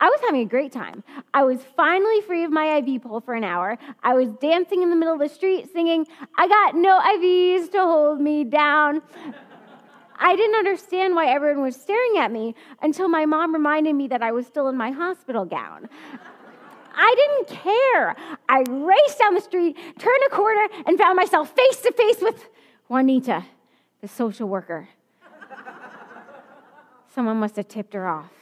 I 0.00 0.08
was 0.08 0.20
having 0.20 0.40
a 0.40 0.46
great 0.46 0.72
time. 0.72 1.04
I 1.32 1.44
was 1.44 1.60
finally 1.76 2.20
free 2.22 2.44
of 2.44 2.50
my 2.50 2.76
IV 2.78 3.02
pole 3.02 3.20
for 3.20 3.34
an 3.34 3.44
hour. 3.44 3.78
I 4.02 4.14
was 4.14 4.28
dancing 4.40 4.82
in 4.82 4.90
the 4.90 4.96
middle 4.96 5.14
of 5.14 5.20
the 5.20 5.28
street 5.28 5.72
singing, 5.72 6.06
I 6.36 6.48
got 6.48 6.74
no 6.74 7.00
IVs 7.00 7.70
to 7.72 7.78
hold 7.78 8.20
me 8.20 8.44
down. 8.44 9.02
I 10.16 10.36
didn't 10.36 10.56
understand 10.56 11.14
why 11.14 11.26
everyone 11.26 11.62
was 11.62 11.76
staring 11.76 12.18
at 12.18 12.30
me 12.30 12.54
until 12.82 13.08
my 13.08 13.26
mom 13.26 13.52
reminded 13.52 13.94
me 13.94 14.08
that 14.08 14.22
I 14.22 14.32
was 14.32 14.46
still 14.46 14.68
in 14.68 14.76
my 14.76 14.90
hospital 14.90 15.44
gown. 15.44 15.88
I 16.96 17.14
didn't 17.16 17.62
care. 17.62 18.16
I 18.48 18.64
raced 18.68 19.18
down 19.18 19.34
the 19.34 19.40
street, 19.40 19.76
turned 19.98 20.22
a 20.26 20.30
corner, 20.30 20.68
and 20.86 20.98
found 20.98 21.16
myself 21.16 21.54
face 21.54 21.80
to 21.82 21.92
face 21.92 22.20
with 22.20 22.48
Juanita, 22.88 23.44
the 24.00 24.08
social 24.08 24.48
worker. 24.48 24.88
Someone 27.14 27.38
must 27.38 27.56
have 27.56 27.68
tipped 27.68 27.94
her 27.94 28.06
off. 28.08 28.32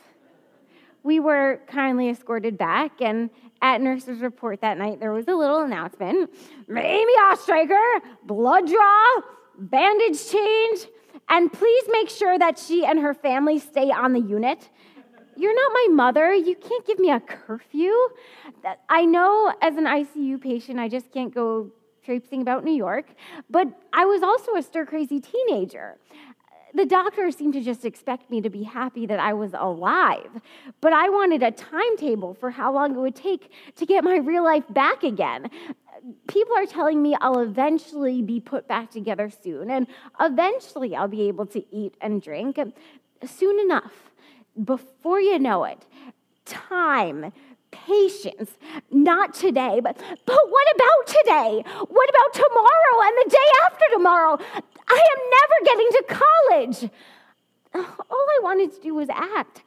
We 1.02 1.20
were 1.20 1.60
kindly 1.66 2.08
escorted 2.08 2.56
back, 2.56 3.00
and 3.00 3.28
at 3.60 3.80
nurse's 3.80 4.20
report 4.20 4.60
that 4.60 4.78
night, 4.78 5.00
there 5.00 5.12
was 5.12 5.26
a 5.28 5.34
little 5.34 5.62
announcement 5.62 6.30
Amy 6.70 7.12
Oestreicher, 7.24 8.00
blood 8.24 8.66
draw, 8.66 9.20
bandage 9.58 10.28
change, 10.28 10.86
and 11.28 11.52
please 11.52 11.84
make 11.90 12.08
sure 12.08 12.38
that 12.38 12.58
she 12.58 12.84
and 12.84 12.98
her 13.00 13.14
family 13.14 13.58
stay 13.58 13.90
on 13.90 14.12
the 14.12 14.20
unit. 14.20 14.70
You're 15.36 15.54
not 15.54 15.72
my 15.72 15.86
mother. 15.94 16.32
You 16.34 16.54
can't 16.54 16.86
give 16.86 16.98
me 16.98 17.10
a 17.10 17.20
curfew. 17.20 17.92
I 18.88 19.04
know 19.04 19.52
as 19.60 19.76
an 19.76 19.84
ICU 19.84 20.40
patient, 20.40 20.78
I 20.78 20.88
just 20.88 21.12
can't 21.12 21.34
go 21.34 21.70
traipsing 22.04 22.42
about 22.42 22.64
New 22.64 22.74
York, 22.74 23.06
but 23.48 23.68
I 23.92 24.04
was 24.04 24.22
also 24.22 24.56
a 24.56 24.62
stir 24.62 24.84
crazy 24.86 25.20
teenager. 25.20 25.98
The 26.74 26.86
doctors 26.86 27.36
seemed 27.36 27.52
to 27.52 27.60
just 27.60 27.84
expect 27.84 28.30
me 28.30 28.40
to 28.40 28.50
be 28.50 28.62
happy 28.62 29.04
that 29.06 29.20
I 29.20 29.34
was 29.34 29.52
alive, 29.52 30.40
but 30.80 30.92
I 30.92 31.10
wanted 31.10 31.42
a 31.42 31.50
timetable 31.50 32.34
for 32.34 32.50
how 32.50 32.72
long 32.72 32.96
it 32.96 32.98
would 32.98 33.14
take 33.14 33.52
to 33.76 33.86
get 33.86 34.02
my 34.02 34.16
real 34.16 34.42
life 34.42 34.64
back 34.70 35.02
again. 35.02 35.50
People 36.28 36.56
are 36.56 36.66
telling 36.66 37.02
me 37.02 37.14
I'll 37.20 37.40
eventually 37.40 38.22
be 38.22 38.40
put 38.40 38.66
back 38.66 38.90
together 38.90 39.30
soon, 39.30 39.70
and 39.70 39.86
eventually 40.18 40.96
I'll 40.96 41.08
be 41.08 41.22
able 41.28 41.46
to 41.46 41.62
eat 41.70 41.94
and 42.00 42.20
drink 42.22 42.58
soon 43.24 43.60
enough. 43.60 43.92
Before 44.62 45.20
you 45.20 45.38
know 45.38 45.64
it, 45.64 45.86
time, 46.44 47.32
patience, 47.70 48.50
not 48.90 49.32
today, 49.34 49.80
but, 49.82 49.96
but 50.26 50.38
what 50.48 50.66
about 50.74 51.06
today? 51.06 51.64
What 51.88 52.10
about 52.10 52.34
tomorrow 52.34 53.02
and 53.02 53.16
the 53.24 53.30
day 53.30 53.48
after 53.64 53.84
tomorrow? 53.92 54.38
I 54.88 55.00
am 55.12 55.20
never 55.30 55.64
getting 55.64 55.88
to 55.90 56.04
college. 56.08 56.90
All 57.74 58.26
I 58.28 58.40
wanted 58.42 58.74
to 58.74 58.80
do 58.80 58.94
was 58.94 59.08
act. 59.08 59.62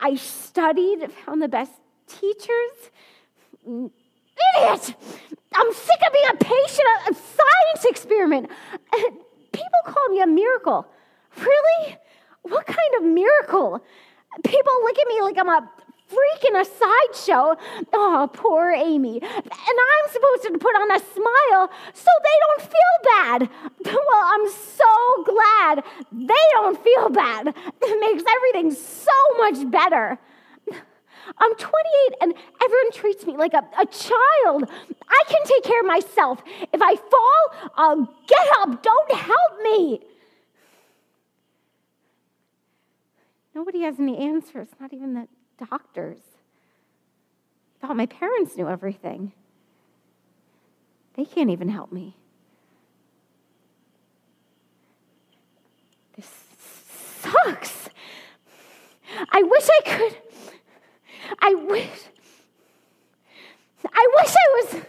I 0.00 0.14
studied, 0.14 1.10
found 1.10 1.42
the 1.42 1.48
best 1.48 1.72
teachers. 2.06 2.90
Idiot! 3.66 4.94
I'm 5.54 5.72
sick 5.74 6.00
of 6.06 6.12
being 6.12 6.30
a 6.30 6.36
patient, 6.36 6.88
a 7.08 7.14
science 7.14 7.84
experiment. 7.84 8.50
People 9.52 9.80
call 9.84 10.08
me 10.10 10.20
a 10.20 10.26
miracle. 10.26 10.86
Really? 11.36 11.96
What 12.42 12.66
kind 12.66 12.94
of 12.98 13.02
miracle? 13.02 13.82
People 14.44 14.72
look 14.82 14.98
at 14.98 15.08
me 15.08 15.22
like 15.22 15.38
I'm 15.38 15.48
a 15.48 15.70
freak 16.10 16.44
in 16.44 16.56
a 16.56 16.64
sideshow. 16.64 17.56
Oh, 17.92 18.28
poor 18.32 18.72
Amy. 18.72 19.20
And 19.22 19.76
I'm 19.88 20.06
supposed 20.10 20.42
to 20.42 20.58
put 20.58 20.74
on 20.74 20.90
a 20.90 20.98
smile 20.98 21.70
so 21.94 22.10
they 22.26 22.36
don't 22.46 22.62
feel 22.62 22.94
bad. 23.14 23.50
Well, 24.10 24.24
I'm 24.24 24.50
so 24.50 25.24
glad 25.24 25.84
they 26.10 26.44
don't 26.52 26.82
feel 26.82 27.10
bad. 27.10 27.54
It 27.82 28.00
makes 28.00 28.24
everything 28.28 28.72
so 28.72 29.12
much 29.38 29.70
better. 29.70 30.18
I'm 31.38 31.54
28 31.54 32.14
and 32.20 32.34
everyone 32.62 32.92
treats 32.92 33.26
me 33.26 33.36
like 33.36 33.54
a, 33.54 33.64
a 33.78 33.86
child. 33.86 34.70
I 35.08 35.22
can 35.28 35.42
take 35.44 35.64
care 35.64 35.80
of 35.80 35.86
myself. 35.86 36.42
If 36.72 36.82
I 36.82 36.96
fall, 36.96 37.70
I'll 37.76 38.14
get 38.26 38.46
up. 38.58 38.82
Don't 38.82 39.12
help 39.12 39.62
me. 39.62 40.00
Nobody 43.54 43.80
has 43.80 43.98
any 43.98 44.18
answers, 44.18 44.68
not 44.80 44.92
even 44.92 45.14
the 45.14 45.28
doctors. 45.58 46.20
I 47.82 47.86
thought 47.86 47.96
my 47.96 48.06
parents 48.06 48.56
knew 48.56 48.68
everything. 48.68 49.32
They 51.14 51.24
can't 51.24 51.50
even 51.50 51.68
help 51.68 51.90
me. 51.92 52.16
This 56.14 56.30
sucks. 57.20 57.88
I 59.30 59.42
wish 59.42 59.68
I 59.68 59.80
could. 59.84 60.16
I 61.40 61.54
wish. 61.54 62.04
I 63.92 64.08
wish 64.16 64.34
I 64.34 64.62
was. 64.62 64.82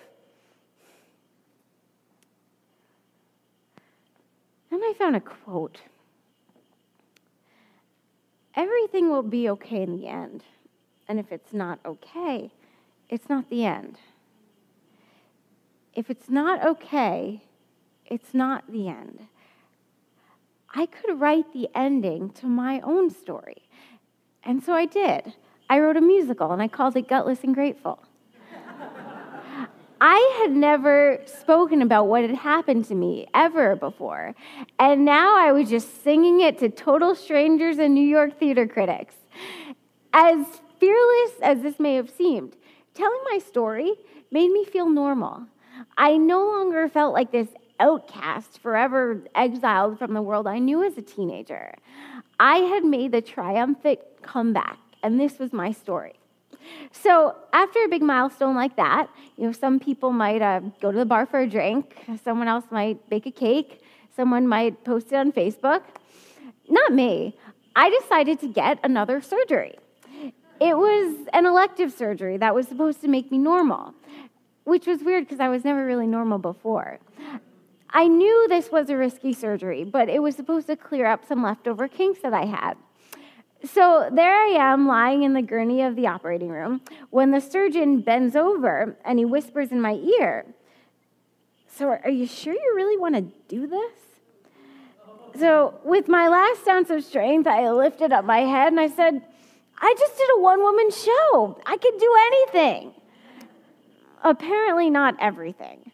Then 4.70 4.82
I 4.84 4.94
found 4.98 5.16
a 5.16 5.22
quote 5.22 5.82
everything 8.56 9.10
will 9.10 9.24
be 9.24 9.50
okay 9.50 9.82
in 9.82 9.98
the 9.98 10.08
end. 10.08 10.44
And 11.08 11.20
if 11.20 11.32
it's 11.32 11.54
not 11.54 11.80
okay, 11.86 12.52
it's 13.10 13.30
not 13.30 13.50
the 13.50 13.66
end. 13.66 13.98
If 15.94 16.10
it's 16.10 16.30
not 16.30 16.66
okay, 16.66 17.44
it's 18.06 18.34
not 18.34 18.72
the 18.72 18.88
end. 18.88 19.28
I 20.74 20.86
could 20.86 21.20
write 21.20 21.52
the 21.54 21.70
ending 21.76 22.30
to 22.32 22.46
my 22.46 22.80
own 22.82 23.10
story. 23.10 23.64
And 24.44 24.64
so 24.64 24.74
I 24.74 24.86
did. 24.86 25.34
I 25.70 25.80
wrote 25.80 25.98
a 25.98 26.02
musical 26.02 26.52
and 26.52 26.62
I 26.62 26.68
called 26.68 26.96
it 26.96 27.08
Gutless 27.08 27.44
and 27.44 27.54
Grateful. 27.54 28.04
I 30.04 30.40
had 30.42 30.52
never 30.52 31.22
spoken 31.28 31.84
about 31.84 32.08
what 32.08 32.24
had 32.24 32.34
happened 32.34 32.86
to 32.86 32.96
me 32.96 33.28
ever 33.36 33.76
before. 33.76 34.34
And 34.80 35.06
now 35.06 35.38
I 35.38 35.52
was 35.52 35.70
just 35.70 36.04
singing 36.04 36.42
it 36.42 36.58
to 36.58 36.70
total 36.70 37.14
strangers 37.14 37.78
and 37.78 37.94
New 37.94 38.08
York 38.08 38.40
theater 38.40 38.68
critics. 38.68 39.14
As 40.12 40.44
fearless 40.80 41.34
as 41.44 41.62
this 41.62 41.80
may 41.80 41.94
have 41.94 42.10
seemed, 42.10 42.58
telling 42.96 43.20
my 43.32 43.38
story 43.38 43.94
made 44.32 44.50
me 44.50 44.66
feel 44.66 44.90
normal. 44.90 45.46
I 45.96 46.18
no 46.18 46.48
longer 46.48 46.90
felt 46.90 47.14
like 47.14 47.32
this 47.32 47.50
outcast, 47.80 48.60
forever 48.60 49.22
exiled 49.36 50.00
from 50.00 50.16
the 50.16 50.22
world 50.24 50.48
I 50.48 50.58
knew 50.58 50.84
as 50.84 50.98
a 50.98 51.04
teenager. 51.04 51.76
I 52.40 52.58
had 52.58 52.84
made 52.84 53.12
the 53.12 53.22
triumphant 53.22 54.00
comeback, 54.24 54.80
and 55.04 55.20
this 55.20 55.38
was 55.38 55.54
my 55.54 55.72
story. 55.72 56.21
So 56.92 57.36
after 57.54 57.84
a 57.84 57.88
big 57.88 58.02
milestone 58.02 58.56
like 58.56 58.76
that, 58.76 59.08
you 59.38 59.46
know, 59.46 59.52
some 59.52 59.80
people 59.80 60.12
might 60.12 60.42
uh, 60.42 60.60
go 60.82 60.92
to 60.92 60.98
the 60.98 61.06
bar 61.06 61.26
for 61.26 61.40
a 61.40 61.48
drink, 61.48 61.96
someone 62.24 62.48
else 62.48 62.66
might 62.72 63.10
bake 63.10 63.26
a 63.26 63.32
cake, 63.32 63.82
someone 64.16 64.48
might 64.48 64.84
post 64.84 65.08
it 65.12 65.16
on 65.16 65.32
Facebook. 65.32 65.84
Not 66.70 66.94
me. 66.94 67.38
I 67.76 67.90
decided 67.90 68.40
to 68.42 68.48
get 68.48 68.80
another 68.84 69.22
surgery. 69.22 69.76
It 70.60 70.78
was 70.78 71.28
an 71.34 71.46
elective 71.46 71.92
surgery 71.92 72.38
that 72.38 72.54
was 72.54 72.68
supposed 72.68 73.02
to 73.02 73.08
make 73.08 73.32
me 73.32 73.38
normal, 73.38 73.94
which 74.64 74.86
was 74.86 75.02
weird 75.02 75.26
because 75.26 75.40
I 75.40 75.50
was 75.50 75.64
never 75.64 75.86
really 75.86 76.08
normal 76.08 76.38
before. 76.38 77.00
I 77.90 78.08
knew 78.08 78.48
this 78.48 78.72
was 78.72 78.90
a 78.90 78.96
risky 78.96 79.34
surgery, 79.34 79.84
but 79.84 80.08
it 80.08 80.22
was 80.22 80.36
supposed 80.36 80.68
to 80.68 80.76
clear 80.76 81.08
up 81.08 81.26
some 81.26 81.44
leftover 81.44 81.88
kinks 81.88 82.22
that 82.22 82.34
I 82.34 82.46
had. 82.46 82.76
So 83.64 84.10
there 84.12 84.36
I 84.36 84.56
am 84.58 84.88
lying 84.88 85.24
in 85.24 85.34
the 85.34 85.42
gurney 85.42 85.84
of 85.84 85.96
the 85.96 86.08
operating 86.08 86.50
room 86.50 86.82
when 87.12 87.32
the 87.32 87.40
surgeon 87.40 88.02
bends 88.02 88.36
over 88.36 88.98
and 89.06 89.20
he 89.20 89.26
whispers 89.26 89.72
in 89.72 89.80
my 89.82 89.94
ear, 89.94 90.46
So, 91.68 91.90
are 91.90 92.10
you 92.10 92.26
sure 92.26 92.54
you 92.54 92.74
really 92.76 92.98
want 92.98 93.16
to 93.16 93.22
do 93.48 93.68
this? 93.68 93.94
So, 95.40 95.80
with 95.84 96.08
my 96.08 96.28
last 96.28 96.68
ounce 96.68 96.90
of 96.90 97.04
strength, 97.04 97.48
I 97.48 97.70
lifted 97.72 98.12
up 98.12 98.26
my 98.26 98.40
head 98.40 98.74
and 98.74 98.80
I 98.80 98.88
said, 98.88 99.22
I 99.80 99.96
just 99.98 100.18
did 100.18 100.30
a 100.38 100.42
one 100.42 100.62
woman 100.62 100.90
show. 100.92 101.60
I 101.66 101.78
could 101.78 101.98
do 101.98 102.16
anything. 102.28 102.94
Apparently, 104.24 104.90
not 104.90 105.16
everything. 105.20 105.92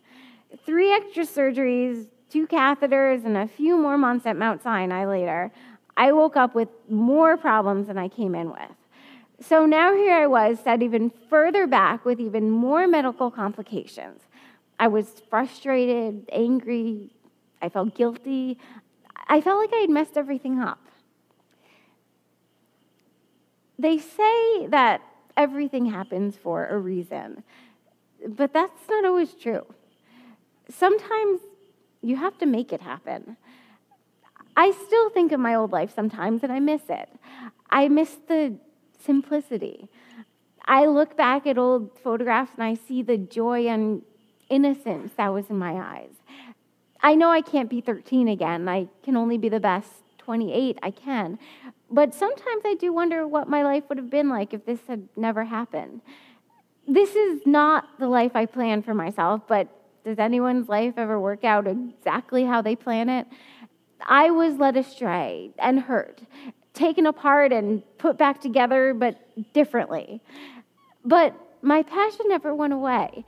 Three 0.66 0.92
extra 0.92 1.26
surgeries, 1.26 2.08
two 2.30 2.48
catheters, 2.48 3.26
and 3.26 3.38
a 3.38 3.48
few 3.48 3.78
more 3.78 3.98
months 3.98 4.26
at 4.26 4.36
Mount 4.36 4.64
Sinai 4.64 5.06
later, 5.06 5.52
I 5.98 6.12
woke 6.12 6.38
up 6.38 6.54
with 6.54 6.70
more 6.88 7.36
problems 7.36 7.88
than 7.88 7.98
I 7.98 8.08
came 8.08 8.36
in 8.36 8.52
with. 8.52 8.78
So 9.42 9.66
now 9.66 9.96
here 9.96 10.16
I 10.16 10.28
was, 10.28 10.60
set 10.60 10.82
even 10.82 11.12
further 11.30 11.68
back 11.68 12.06
with 12.06 12.20
even 12.20 12.50
more 12.50 12.88
medical 12.88 13.30
complications. 13.30 14.22
I 14.80 14.88
was 14.88 15.08
frustrated, 15.30 16.30
angry, 16.32 17.12
I 17.62 17.70
felt 17.70 17.96
guilty. 17.96 18.60
I 19.28 19.42
felt 19.42 19.60
like 19.60 19.74
I 19.74 19.82
had 19.82 19.90
messed 19.90 20.18
everything 20.18 20.60
up. 20.60 20.80
They 23.80 23.98
say 23.98 24.68
that 24.68 25.02
everything 25.36 25.86
happens 25.88 26.38
for 26.38 26.68
a 26.68 26.78
reason, 26.78 27.44
but 28.28 28.54
that's 28.54 28.88
not 28.90 29.06
always 29.06 29.34
true. 29.34 29.66
Sometimes 30.70 31.42
you 32.02 32.16
have 32.16 32.38
to 32.40 32.46
make 32.46 32.72
it 32.72 32.82
happen. 32.82 33.38
I 34.58 34.72
still 34.72 35.12
think 35.12 35.32
of 35.32 35.40
my 35.40 35.54
old 35.54 35.72
life 35.72 35.94
sometimes 35.94 36.44
and 36.44 36.52
I 36.52 36.60
miss 36.60 36.82
it. 36.90 37.08
I 37.70 37.88
miss 37.88 38.18
the 38.28 38.56
simplicity. 39.00 39.88
I 40.66 40.88
look 40.88 41.16
back 41.16 41.46
at 41.46 41.60
old 41.60 41.98
photographs 42.00 42.52
and 42.56 42.64
I 42.64 42.74
see 42.74 43.04
the 43.04 43.18
joy 43.18 43.68
and 43.68 44.02
innocence 44.50 45.14
that 45.16 45.30
was 45.30 45.52
in 45.52 45.60
my 45.60 45.74
eyes. 45.74 46.10
I 47.02 47.14
know 47.14 47.30
I 47.30 47.42
can't 47.42 47.70
be 47.70 47.82
13 47.82 48.28
again. 48.28 48.68
I 48.68 48.88
can 49.04 49.16
only 49.16 49.38
be 49.38 49.48
the 49.48 49.60
best 49.60 49.92
28, 50.18 50.80
I 50.82 50.90
can. 50.90 51.38
But 51.92 52.16
sometimes 52.16 52.64
I 52.66 52.74
do 52.74 52.92
wonder 52.92 53.28
what 53.28 53.48
my 53.48 53.64
life 53.64 53.84
would 53.90 54.00
have 54.00 54.10
been 54.10 54.28
like 54.28 54.54
if 54.54 54.66
this 54.66 54.80
had 54.88 55.08
never 55.16 55.46
happened. 55.46 56.02
This 56.88 57.16
is 57.16 57.42
not 57.46 58.00
the 58.00 58.08
life 58.08 58.32
I 58.34 58.48
planned 58.48 58.86
for 58.86 58.96
myself, 58.96 59.42
but 59.48 59.68
does 60.04 60.20
anyone's 60.20 60.68
life 60.68 60.96
ever 60.98 61.20
work 61.20 61.44
out 61.44 61.68
exactly 61.68 62.44
how 62.44 62.62
they 62.62 62.76
plan 62.76 63.08
it? 63.10 63.28
I 64.08 64.30
was 64.30 64.56
led 64.56 64.78
astray 64.78 65.52
and 65.60 65.82
hurt, 65.82 66.22
taken 66.74 67.06
apart 67.06 67.52
and 67.52 67.84
put 67.98 68.18
back 68.18 68.40
together, 68.40 68.94
but 68.94 69.20
differently. 69.54 70.22
But 71.04 71.36
my 71.62 71.84
passion 71.84 72.26
never 72.30 72.56
went 72.56 72.74
away. 72.74 73.26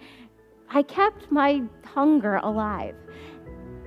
I 0.70 0.84
kept 0.84 1.32
my 1.32 1.64
hunger 1.84 2.36
alive. 2.36 2.96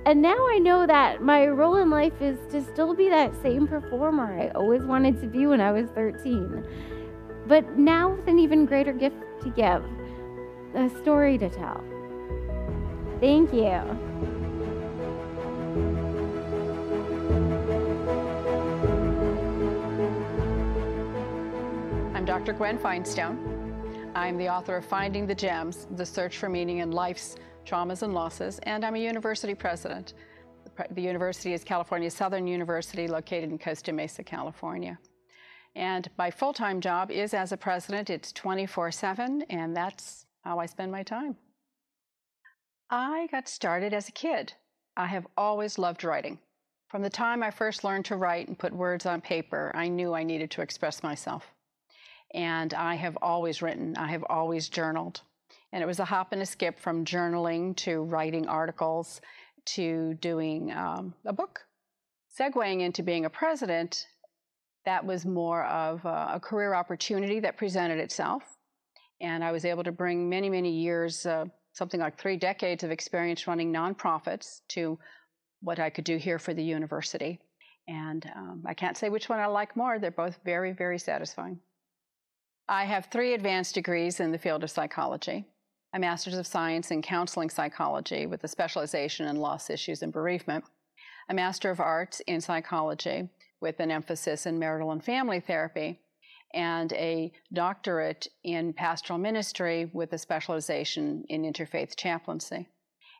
And 0.05 0.21
now 0.21 0.35
I 0.35 0.59
know 0.59 0.85
that 0.85 1.23
my 1.23 1.47
role 1.47 1.77
in 1.77 1.89
life 1.89 2.21
is 2.21 2.37
to 2.51 2.61
still 2.61 2.93
be 2.93 3.07
that 3.09 3.33
same 3.41 3.67
performer 3.67 4.39
I 4.39 4.49
always 4.49 4.83
wanted 4.83 5.19
to 5.21 5.27
be 5.27 5.47
when 5.47 5.61
I 5.61 5.71
was 5.71 5.89
13. 5.91 6.65
But 7.47 7.77
now 7.77 8.13
with 8.13 8.27
an 8.27 8.37
even 8.37 8.65
greater 8.65 8.93
gift 8.93 9.15
to 9.43 9.49
give 9.49 9.83
a 10.75 10.89
story 11.01 11.37
to 11.37 11.49
tell. 11.49 11.81
Thank 13.21 13.53
you. 13.53 14.32
I'm 22.23 22.27
Dr. 22.27 22.53
Gwen 22.53 22.77
Finestone. 22.77 24.13
I'm 24.15 24.37
the 24.37 24.47
author 24.47 24.77
of 24.77 24.85
Finding 24.85 25.27
the 25.27 25.35
Gems, 25.35 25.87
The 25.97 26.05
Search 26.05 26.37
for 26.37 26.47
Meaning 26.47 26.77
in 26.77 26.89
Life's 26.89 27.35
Traumas 27.65 28.01
and 28.01 28.13
Losses, 28.13 28.59
and 28.59 28.85
I'm 28.85 28.95
a 28.95 28.97
university 28.97 29.53
president. 29.53 30.13
The 30.91 31.01
university 31.01 31.51
is 31.53 31.65
California 31.65 32.09
Southern 32.09 32.47
University, 32.47 33.09
located 33.09 33.49
in 33.49 33.59
Costa 33.59 33.91
Mesa, 33.91 34.23
California. 34.23 34.97
And 35.75 36.09
my 36.17 36.31
full 36.31 36.53
time 36.53 36.79
job 36.79 37.11
is 37.11 37.33
as 37.33 37.51
a 37.51 37.57
president. 37.57 38.09
It's 38.09 38.31
24 38.31 38.89
7, 38.91 39.41
and 39.49 39.75
that's 39.75 40.25
how 40.45 40.59
I 40.59 40.65
spend 40.65 40.93
my 40.93 41.03
time. 41.03 41.35
I 42.89 43.27
got 43.31 43.49
started 43.49 43.93
as 43.93 44.07
a 44.07 44.13
kid. 44.13 44.53
I 44.95 45.07
have 45.07 45.27
always 45.35 45.77
loved 45.77 46.05
writing. 46.05 46.39
From 46.87 47.01
the 47.01 47.09
time 47.09 47.43
I 47.43 47.51
first 47.51 47.83
learned 47.83 48.05
to 48.05 48.15
write 48.15 48.47
and 48.47 48.57
put 48.57 48.71
words 48.71 49.05
on 49.05 49.19
paper, 49.19 49.73
I 49.75 49.89
knew 49.89 50.13
I 50.13 50.23
needed 50.23 50.51
to 50.51 50.61
express 50.61 51.03
myself. 51.03 51.52
And 52.33 52.73
I 52.73 52.95
have 52.95 53.17
always 53.21 53.61
written, 53.61 53.95
I 53.97 54.07
have 54.07 54.25
always 54.29 54.69
journaled. 54.69 55.21
And 55.71 55.83
it 55.83 55.85
was 55.85 55.99
a 55.99 56.05
hop 56.05 56.33
and 56.33 56.41
a 56.41 56.45
skip 56.45 56.79
from 56.79 57.05
journaling 57.05 57.75
to 57.77 58.03
writing 58.03 58.47
articles 58.47 59.21
to 59.65 60.13
doing 60.15 60.71
um, 60.71 61.13
a 61.25 61.33
book. 61.33 61.61
Segwaying 62.39 62.81
into 62.81 63.03
being 63.03 63.25
a 63.25 63.29
president, 63.29 64.07
that 64.85 65.05
was 65.05 65.25
more 65.25 65.65
of 65.65 66.03
a, 66.05 66.31
a, 66.33 66.39
career 66.39 66.73
opportunity 66.73 67.39
that 67.39 67.57
presented 67.57 67.99
itself. 67.99 68.43
And 69.21 69.43
I 69.43 69.51
was 69.51 69.65
able 69.65 69.83
to 69.83 69.91
bring 69.91 70.29
many, 70.29 70.49
many 70.49 70.71
years 70.71 71.25
uh, 71.25 71.45
something 71.73 71.99
like 71.99 72.17
three 72.17 72.37
decades 72.37 72.83
of 72.83 72.91
experience 72.91 73.47
running 73.47 73.71
nonprofits 73.71 74.61
to 74.69 74.97
what 75.61 75.79
I 75.79 75.89
could 75.89 76.03
do 76.03 76.17
here 76.17 76.39
for 76.39 76.53
the 76.53 76.63
university. 76.63 77.39
And 77.87 78.29
um, 78.35 78.63
I 78.65 78.73
can't 78.73 78.97
say 78.97 79.09
which 79.09 79.29
one 79.29 79.39
I 79.39 79.47
like 79.47 79.75
more. 79.75 79.99
They're 79.99 80.11
both 80.11 80.39
very, 80.45 80.71
very 80.71 80.99
satisfying. 80.99 81.59
I 82.69 82.85
have 82.85 83.07
three 83.07 83.33
advanced 83.33 83.75
degrees 83.75 84.21
in 84.21 84.31
the 84.31 84.37
field 84.37 84.63
of 84.63 84.71
psychology 84.71 85.45
a 85.95 85.99
Master's 85.99 86.37
of 86.37 86.47
Science 86.47 86.89
in 86.89 87.03
Counseling 87.03 87.51
Psychology 87.51 88.25
with 88.25 88.43
a 88.43 88.47
specialization 88.47 89.27
in 89.27 89.35
loss 89.35 89.69
issues 89.69 90.01
and 90.01 90.11
bereavement, 90.11 90.65
a 91.29 91.35
Master 91.35 91.69
of 91.69 91.79
Arts 91.79 92.19
in 92.21 92.41
Psychology 92.41 93.29
with 93.61 93.79
an 93.79 93.91
emphasis 93.91 94.47
in 94.47 94.57
marital 94.57 94.91
and 94.91 95.03
family 95.03 95.39
therapy, 95.39 95.99
and 96.55 96.91
a 96.93 97.31
doctorate 97.53 98.27
in 98.43 98.73
pastoral 98.73 99.19
ministry 99.19 99.91
with 99.93 100.13
a 100.13 100.17
specialization 100.17 101.25
in 101.29 101.43
interfaith 101.43 101.95
chaplaincy. 101.95 102.67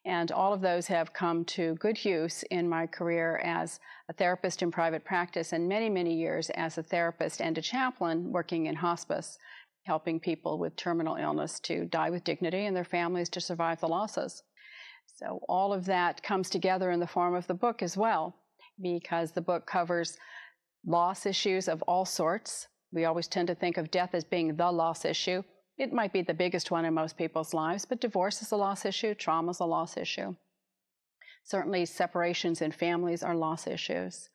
And 0.06 0.32
all 0.32 0.54
of 0.54 0.62
those 0.62 0.88
have 0.88 1.14
come 1.14 1.46
to 1.46 1.76
good 1.76 2.04
use 2.04 2.44
in 2.52 2.68
my 2.68 2.86
career 2.88 3.38
as 3.38 3.80
a 4.10 4.14
therapist 4.14 4.62
in 4.62 4.70
private 4.70 5.06
practice 5.06 5.54
and 5.54 5.68
many, 5.68 5.90
many 5.90 6.14
years 6.14 6.50
as 6.52 6.78
a 6.78 6.84
therapist 6.84 7.40
and 7.40 7.58
a 7.58 7.62
chaplain 7.62 8.32
working 8.32 8.66
in 8.66 8.76
hospice, 8.76 9.38
helping 9.84 10.20
people 10.20 10.58
with 10.58 10.76
terminal 10.76 11.16
illness 11.16 11.60
to 11.62 11.86
die 11.86 12.10
with 12.10 12.26
dignity 12.26 12.66
and 12.66 12.76
their 12.76 12.84
families 12.84 13.30
to 13.30 13.40
survive 13.40 13.80
the 13.80 13.88
losses. 13.88 14.44
So 15.16 15.40
all 15.48 15.72
of 15.72 15.86
that 15.86 16.22
comes 16.22 16.50
together 16.50 16.92
in 16.92 17.00
the 17.00 17.08
form 17.08 17.34
of 17.34 17.48
the 17.48 17.54
book 17.54 17.82
as 17.82 17.96
well, 17.96 18.36
because 18.82 19.32
the 19.32 19.42
book 19.42 19.66
covers 19.66 20.18
loss 20.86 21.26
issues 21.26 21.70
of 21.70 21.82
all 21.84 22.04
sorts, 22.04 22.68
we 22.92 23.06
always 23.06 23.28
tend 23.28 23.48
to 23.48 23.56
think 23.56 23.78
of 23.78 23.90
death 23.90 24.14
as 24.14 24.24
being 24.24 24.56
the 24.56 24.72
loss 24.72 25.06
issue. 25.06 25.44
It 25.78 25.92
might 25.92 26.14
be 26.14 26.22
the 26.22 26.34
biggest 26.34 26.70
one 26.70 26.86
in 26.86 26.94
most 26.94 27.18
people's 27.18 27.54
lives, 27.54 27.86
but 27.86 28.00
divorce 28.00 28.42
is 28.42 28.52
a 28.52 28.56
loss 28.56 28.86
issue, 28.86 29.16
trauma 29.16 29.52
is 29.52 29.60
a 29.60 29.66
loss 29.66 29.98
issue. 29.98 30.36
Certainly, 31.44 31.88
separations 31.88 32.62
in 32.62 32.72
families 32.72 33.24
are 33.24 33.36
loss 33.36 33.68
issues. 33.68 34.30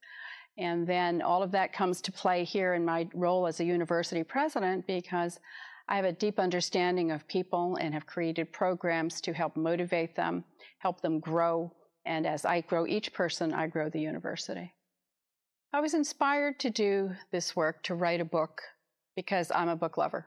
And 0.59 0.87
then 0.87 1.23
all 1.23 1.43
of 1.43 1.53
that 1.53 1.73
comes 1.73 2.01
to 2.03 2.13
play 2.13 2.43
here 2.43 2.75
in 2.75 2.85
my 2.85 3.09
role 3.15 3.47
as 3.47 3.61
a 3.61 3.65
university 3.65 4.25
president 4.25 4.87
because 4.87 5.39
I 5.89 5.97
have 5.97 6.05
a 6.05 6.13
deep 6.13 6.41
understanding 6.41 7.13
of 7.13 7.27
people 7.29 7.77
and 7.81 7.95
have 7.95 8.07
created 8.07 8.53
programs 8.53 9.21
to 9.23 9.33
help 9.33 9.57
motivate 9.57 10.17
them, 10.17 10.45
help 10.79 11.01
them 11.01 11.21
grow. 11.21 11.73
And 12.05 12.27
as 12.27 12.45
I 12.45 12.63
grow 12.63 12.87
each 12.87 13.13
person, 13.13 13.55
I 13.55 13.69
grow 13.69 13.89
the 13.89 14.01
university. 14.01 14.75
I 15.73 15.81
was 15.81 15.95
inspired 15.95 16.59
to 16.61 16.71
do 16.71 17.13
this 17.31 17.55
work, 17.55 17.83
to 17.85 17.95
write 17.95 18.21
a 18.21 18.25
book, 18.25 18.61
because 19.15 19.53
I'm 19.55 19.69
a 19.69 19.77
book 19.77 19.97
lover. 19.97 20.27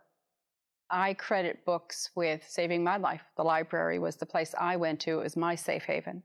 I 0.91 1.13
credit 1.13 1.63
books 1.65 2.09
with 2.15 2.43
saving 2.47 2.83
my 2.83 2.97
life. 2.97 3.23
The 3.37 3.43
library 3.43 3.97
was 3.97 4.17
the 4.17 4.25
place 4.25 4.53
I 4.59 4.75
went 4.75 4.99
to, 5.01 5.19
it 5.19 5.23
was 5.23 5.37
my 5.37 5.55
safe 5.55 5.83
haven. 5.83 6.23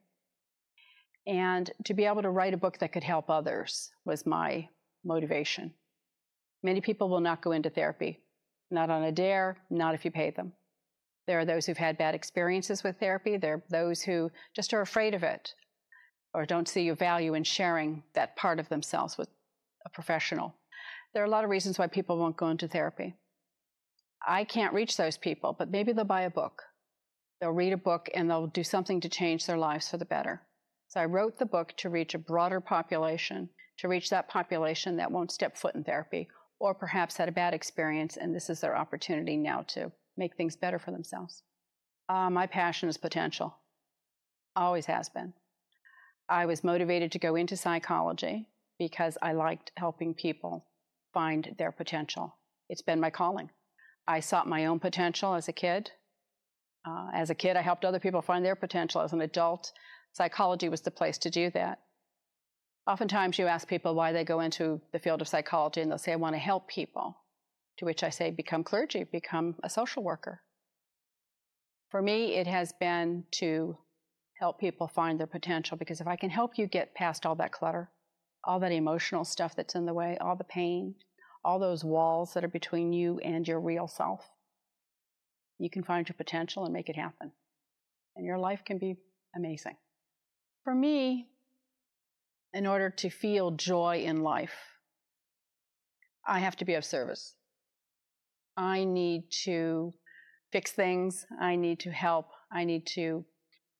And 1.27 1.71
to 1.85 1.95
be 1.95 2.05
able 2.05 2.23
to 2.23 2.31
write 2.31 2.55
a 2.55 2.59
book 2.59 2.79
that 2.79 2.93
could 2.93 3.05
help 3.05 3.31
others 3.31 3.91
was 4.05 4.27
my 4.27 4.69
motivation. 5.05 5.73
Many 6.63 6.81
people 6.81 7.09
will 7.09 7.21
not 7.21 7.43
go 7.43 7.53
into 7.53 7.71
therapy, 7.71 8.21
not 8.71 8.91
on 8.91 9.05
a 9.05 9.13
dare, 9.13 9.57
not 9.71 9.95
if 9.95 10.05
you 10.05 10.11
pay 10.11 10.31
them. 10.31 10.53
There 11.27 11.39
are 11.39 11.45
those 11.45 11.67
who've 11.67 11.77
had 11.77 11.99
bad 11.99 12.15
experiences 12.15 12.83
with 12.83 12.99
therapy. 12.99 13.37
There 13.37 13.55
are 13.55 13.63
those 13.71 14.03
who 14.03 14.31
just 14.55 14.75
are 14.75 14.81
afraid 14.81 15.15
of 15.15 15.23
it 15.23 15.55
or 16.35 16.45
don't 16.45 16.69
see 16.69 16.89
a 16.89 16.95
value 16.95 17.35
in 17.35 17.45
sharing 17.45 18.03
that 18.15 18.37
part 18.37 18.61
of 18.61 18.69
themselves 18.69 19.17
with 19.17 19.29
a 19.85 19.91
professional. 19.91 20.55
There 21.15 21.23
are 21.23 21.27
a 21.27 21.31
lot 21.31 21.45
of 21.45 21.51
reasons 21.51 21.79
why 21.79 21.87
people 21.87 22.19
won't 22.19 22.37
go 22.37 22.49
into 22.49 22.69
therapy. 22.69 23.15
I 24.27 24.45
can't 24.45 24.75
reach 24.75 24.97
those 24.97 25.17
people, 25.17 25.55
but 25.59 25.71
maybe 25.71 25.93
they'll 25.93 26.05
buy 26.05 26.23
a 26.23 26.31
book. 26.31 26.63
They'll 27.41 27.51
read 27.51 27.73
a 27.73 27.79
book 27.79 28.09
and 28.15 28.31
they'll 28.31 28.47
do 28.47 28.65
something 28.65 29.01
to 29.01 29.09
change 29.09 29.47
their 29.47 29.59
lives 29.59 29.89
for 29.89 29.99
the 29.99 30.05
better. 30.05 30.43
So 30.89 31.01
I 31.01 31.05
wrote 31.05 31.39
the 31.39 31.47
book 31.47 31.75
to 31.79 31.91
reach 31.91 32.15
a 32.15 32.19
broader 32.19 32.61
population, 32.61 33.51
to 33.79 33.89
reach 33.89 34.11
that 34.11 34.29
population 34.29 34.97
that 34.97 35.11
won't 35.11 35.33
step 35.33 35.57
foot 35.57 35.75
in 35.75 35.85
therapy 35.85 36.29
or 36.59 36.75
perhaps 36.75 37.17
had 37.17 37.29
a 37.29 37.33
bad 37.33 37.53
experience 37.53 38.17
and 38.17 38.35
this 38.35 38.49
is 38.49 38.61
their 38.61 38.77
opportunity 38.77 39.37
now 39.37 39.63
to 39.69 39.93
make 40.17 40.37
things 40.37 40.57
better 40.57 40.79
for 40.79 40.91
themselves. 40.91 41.43
Uh, 42.09 42.31
my 42.31 42.47
passion 42.47 42.89
is 42.89 42.97
potential, 42.97 43.57
always 44.55 44.87
has 44.87 45.09
been. 45.09 45.35
I 46.29 46.47
was 46.47 46.65
motivated 46.65 47.13
to 47.13 47.19
go 47.19 47.37
into 47.37 47.57
psychology 47.57 48.49
because 48.79 49.19
I 49.21 49.33
liked 49.33 49.73
helping 49.77 50.15
people 50.15 50.67
find 51.13 51.55
their 51.59 51.73
potential. 51.73 52.37
It's 52.69 52.83
been 52.83 53.01
my 53.01 53.11
calling. 53.11 53.51
I 54.09 54.21
sought 54.21 54.49
my 54.49 54.67
own 54.67 54.79
potential 54.79 55.35
as 55.35 55.49
a 55.49 55.53
kid. 55.53 55.91
Uh, 56.87 57.09
as 57.13 57.31
a 57.31 57.35
kid, 57.35 57.57
I 57.57 57.63
helped 57.63 57.85
other 57.85 57.99
people 57.99 58.23
find 58.23 58.45
their 58.45 58.55
potential. 58.55 59.01
As 59.01 59.13
an 59.13 59.21
adult, 59.21 59.73
psychology 60.13 60.69
was 60.69 60.83
the 60.83 60.91
place 60.91 61.19
to 61.19 61.31
do 61.31 61.51
that. 61.51 61.81
Oftentimes, 62.87 63.39
you 63.39 63.47
ask 63.47 63.67
people 63.67 63.95
why 63.95 64.13
they 64.13 64.23
go 64.23 64.41
into 64.41 64.81
the 64.93 65.01
field 65.01 65.21
of 65.21 65.27
psychology, 65.27 65.81
and 65.81 65.91
they'll 65.91 65.99
say, 65.99 66.13
I 66.13 66.17
want 66.17 66.37
to 66.37 66.41
help 66.41 66.69
people. 66.69 67.17
To 67.79 67.85
which 67.85 68.05
I 68.05 68.11
say, 68.11 68.31
become 68.31 68.63
clergy, 68.63 69.05
become 69.05 69.57
a 69.63 69.69
social 69.69 70.03
worker. 70.03 70.41
For 71.91 72.01
me, 72.01 72.35
it 72.35 72.47
has 72.47 72.73
been 72.79 73.25
to 73.33 73.77
help 74.39 74.61
people 74.61 74.87
find 74.87 75.19
their 75.19 75.27
potential 75.27 75.77
because 75.77 76.01
if 76.01 76.07
I 76.07 76.17
can 76.17 76.31
help 76.31 76.59
you 76.59 76.67
get 76.67 76.95
past 76.95 77.27
all 77.27 77.35
that 77.37 77.53
clutter, 77.53 77.91
all 78.45 78.61
that 78.61 78.73
emotional 78.73 79.25
stuff 79.25 79.57
that's 79.57 79.75
in 79.75 79.87
the 79.87 79.95
way, 79.95 80.17
all 80.21 80.37
the 80.37 80.45
pain, 80.45 80.95
all 81.47 81.61
those 81.61 81.85
walls 81.85 82.35
that 82.35 82.45
are 82.45 82.49
between 82.49 82.93
you 82.93 83.21
and 83.21 83.47
your 83.47 83.61
real 83.61 83.87
self, 83.87 84.29
you 85.59 85.71
can 85.71 85.85
find 85.85 86.09
your 86.09 86.17
potential 86.17 86.65
and 86.65 86.75
make 86.75 86.89
it 86.89 86.97
happen. 86.97 87.31
And 88.17 88.27
your 88.27 88.37
life 88.37 88.63
can 88.67 88.79
be 88.79 88.97
amazing. 89.35 89.77
For 90.65 90.75
me, 90.75 91.29
in 92.53 92.67
order 92.67 92.91
to 92.91 93.11
feel 93.11 93.53
joy 93.53 94.03
in 94.05 94.25
life, 94.25 94.57
I 96.27 96.41
have 96.41 96.57
to 96.57 96.65
be 96.65 96.75
of 96.75 96.85
service. 96.85 97.35
I 98.57 98.83
need 98.83 99.31
to 99.45 99.95
fix 100.51 100.73
things. 100.73 101.27
I 101.41 101.55
need 101.55 101.79
to 101.81 101.93
help. 101.93 102.27
I 102.51 102.65
need 102.65 102.87
to 102.95 103.25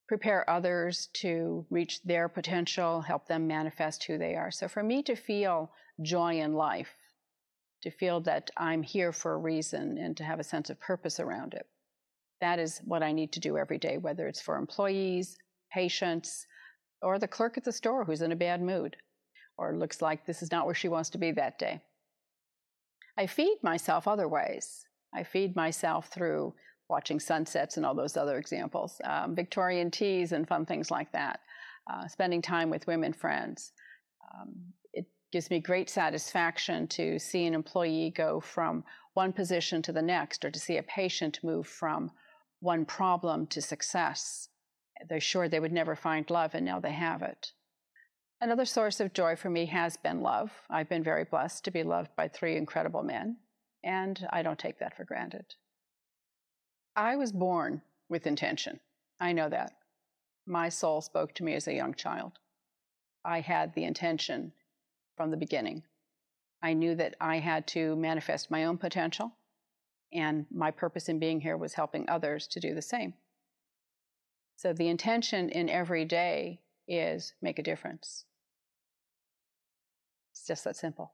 prepare 0.07 0.49
others 0.49 1.09
to 1.15 1.67
reach 1.69 2.01
their 2.05 2.29
potential, 2.29 3.01
help 3.01 3.27
them 3.27 3.49
manifest 3.49 4.05
who 4.05 4.19
they 4.19 4.37
are. 4.37 4.53
So 4.53 4.69
for 4.69 4.85
me 4.85 5.03
to 5.03 5.17
feel 5.17 5.73
joy 6.01 6.39
in 6.39 6.55
life, 6.55 6.95
to 7.87 7.91
feel 7.93 8.19
that 8.21 8.51
I'm 8.57 8.83
here 8.83 9.13
for 9.13 9.35
a 9.35 9.39
reason 9.39 9.97
and 9.97 10.17
to 10.17 10.25
have 10.25 10.41
a 10.41 10.45
sense 10.45 10.71
of 10.71 10.81
purpose 10.81 11.21
around 11.21 11.55
it, 11.55 11.67
that 12.41 12.59
is 12.59 12.81
what 12.85 13.01
I 13.01 13.13
need 13.13 13.31
to 13.35 13.41
do 13.41 13.57
every 13.57 13.79
day, 13.79 13.97
whether 13.97 14.27
it's 14.27 14.41
for 14.41 14.57
employees, 14.57 15.39
patients, 15.73 16.47
or 17.01 17.21
the 17.21 17.29
clerk 17.29 17.57
at 17.57 17.63
the 17.63 17.71
store 17.71 18.05
who's 18.05 18.23
in 18.23 18.33
a 18.33 18.37
bad 18.37 18.61
mood 18.61 18.97
or 19.57 19.77
looks 19.77 20.03
like 20.03 20.27
this 20.27 20.43
is 20.43 20.51
not 20.51 20.67
where 20.67 20.75
she 20.75 20.89
wants 20.89 21.11
to 21.11 21.19
be 21.19 21.31
that 21.31 21.61
day. 21.61 21.81
I 23.17 23.29
feed 23.29 23.59
myself 23.63 24.09
other 24.09 24.27
ways. 24.27 24.85
I 25.15 25.23
feed 25.23 25.55
myself 25.55 26.09
through 26.09 26.55
watching 26.89 27.21
sunsets 27.21 27.77
and 27.77 27.87
all 27.87 27.95
those 27.95 28.17
other 28.17 28.37
examples, 28.37 29.01
um, 29.05 29.37
Victorian 29.37 29.93
teas 29.93 30.33
and 30.33 30.49
fun 30.49 30.67
things 30.67 30.91
like 30.91 31.13
that, 31.13 31.39
uh, 31.89 32.09
spending 32.09 32.43
time 32.43 32.69
with 32.69 32.89
women 32.89 33.13
friends. 33.13 33.71
Um, 34.35 34.73
gives 35.37 35.51
me 35.51 35.61
great 35.61 35.91
satisfaction 35.91 36.89
to 36.89 37.19
see 37.19 37.45
an 37.45 37.53
employee 37.53 38.11
go 38.17 38.41
from 38.41 38.83
one 39.13 39.35
position 39.35 39.83
to 39.83 39.93
the 39.93 40.01
next 40.01 40.43
or 40.47 40.51
to 40.51 40.59
see 40.59 40.79
a 40.79 40.83
patient 40.83 41.39
move 41.45 41.67
from 41.67 42.11
one 42.61 42.87
problem 42.87 43.47
to 43.47 43.61
success. 43.61 44.49
They're 45.07 45.21
sure 45.21 45.47
they 45.47 45.61
would 45.61 45.75
never 45.75 45.95
find 45.95 46.31
love, 46.31 46.55
and 46.55 46.65
now 46.65 46.81
they 46.81 46.93
have 46.93 47.21
it. 47.21 47.53
Another 48.41 48.65
source 48.65 48.99
of 48.99 49.13
joy 49.13 49.37
for 49.37 49.51
me 49.51 49.67
has 49.67 49.99
been 49.99 50.23
love. 50.23 50.53
I've 50.71 50.89
been 50.89 51.05
very 51.05 51.25
blessed 51.25 51.65
to 51.65 51.71
be 51.71 51.83
loved 51.83 52.17
by 52.17 52.29
three 52.29 52.57
incredible 52.57 53.03
men, 53.03 53.37
and 53.85 54.27
I 54.31 54.43
don't 54.43 54.59
take 54.59 54.79
that 54.79 54.97
for 54.97 55.05
granted. 55.05 55.45
I 56.97 57.17
was 57.17 57.31
born 57.31 57.83
with 58.09 58.27
intention. 58.27 58.81
I 59.21 59.33
know 59.33 59.51
that. 59.51 59.73
My 60.47 60.71
soul 60.71 61.03
spoke 61.03 61.35
to 61.35 61.45
me 61.45 61.53
as 61.53 61.69
a 61.69 61.75
young 61.75 61.93
child. 61.93 62.39
I 63.23 63.41
had 63.41 63.75
the 63.75 63.85
intention 63.85 64.55
from 65.17 65.31
the 65.31 65.37
beginning. 65.37 65.83
I 66.63 66.73
knew 66.73 66.95
that 66.95 67.17
I 67.21 67.39
had 67.39 67.67
to 67.69 67.97
manifest 67.97 68.51
my 68.51 68.65
own 68.65 68.79
potential, 68.79 69.33
and 70.13 70.47
my 70.51 70.71
purpose 70.71 71.09
in 71.09 71.19
being 71.19 71.41
here 71.41 71.57
was 71.57 71.75
helping 71.75 72.09
others 72.09 72.47
to 72.49 72.61
do 72.61 72.75
the 72.75 72.83
same. 72.83 73.15
So 74.57 74.73
the 74.73 74.89
intention 74.89 75.51
in 75.51 75.69
every 75.69 76.05
day 76.05 76.61
is 76.89 77.35
make 77.43 77.59
a 77.59 77.63
difference. 77.63 78.25
It's 80.33 80.47
just 80.47 80.65
that 80.65 80.77
simple. 80.77 81.13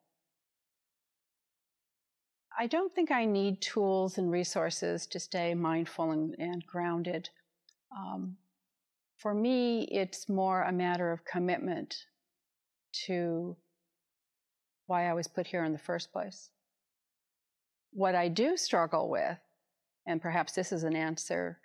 I 2.58 2.66
don't 2.66 2.94
think 2.94 3.10
I 3.10 3.24
need 3.24 3.60
tools 3.60 4.18
and 4.18 4.30
resources 4.30 5.06
to 5.06 5.18
stay 5.18 5.54
mindful 5.54 6.10
and, 6.10 6.36
and 6.38 6.64
grounded. 6.66 7.30
Um, 7.96 8.36
for 9.16 9.34
me, 9.34 9.84
it's 9.90 10.28
more 10.28 10.62
a 10.62 10.72
matter 10.72 11.10
of 11.12 11.24
commitment 11.24 11.96
to 13.06 13.56
why 14.92 15.08
I 15.08 15.14
was 15.14 15.26
put 15.26 15.46
here 15.46 15.64
in 15.64 15.72
the 15.72 15.78
first 15.78 16.12
place. 16.12 16.50
What 17.92 18.14
I 18.14 18.28
do 18.28 18.56
struggle 18.56 19.08
with, 19.08 19.38
and 20.06 20.20
perhaps 20.20 20.52
this 20.52 20.70
is 20.72 20.84
an 20.84 20.94
answer 20.94 21.58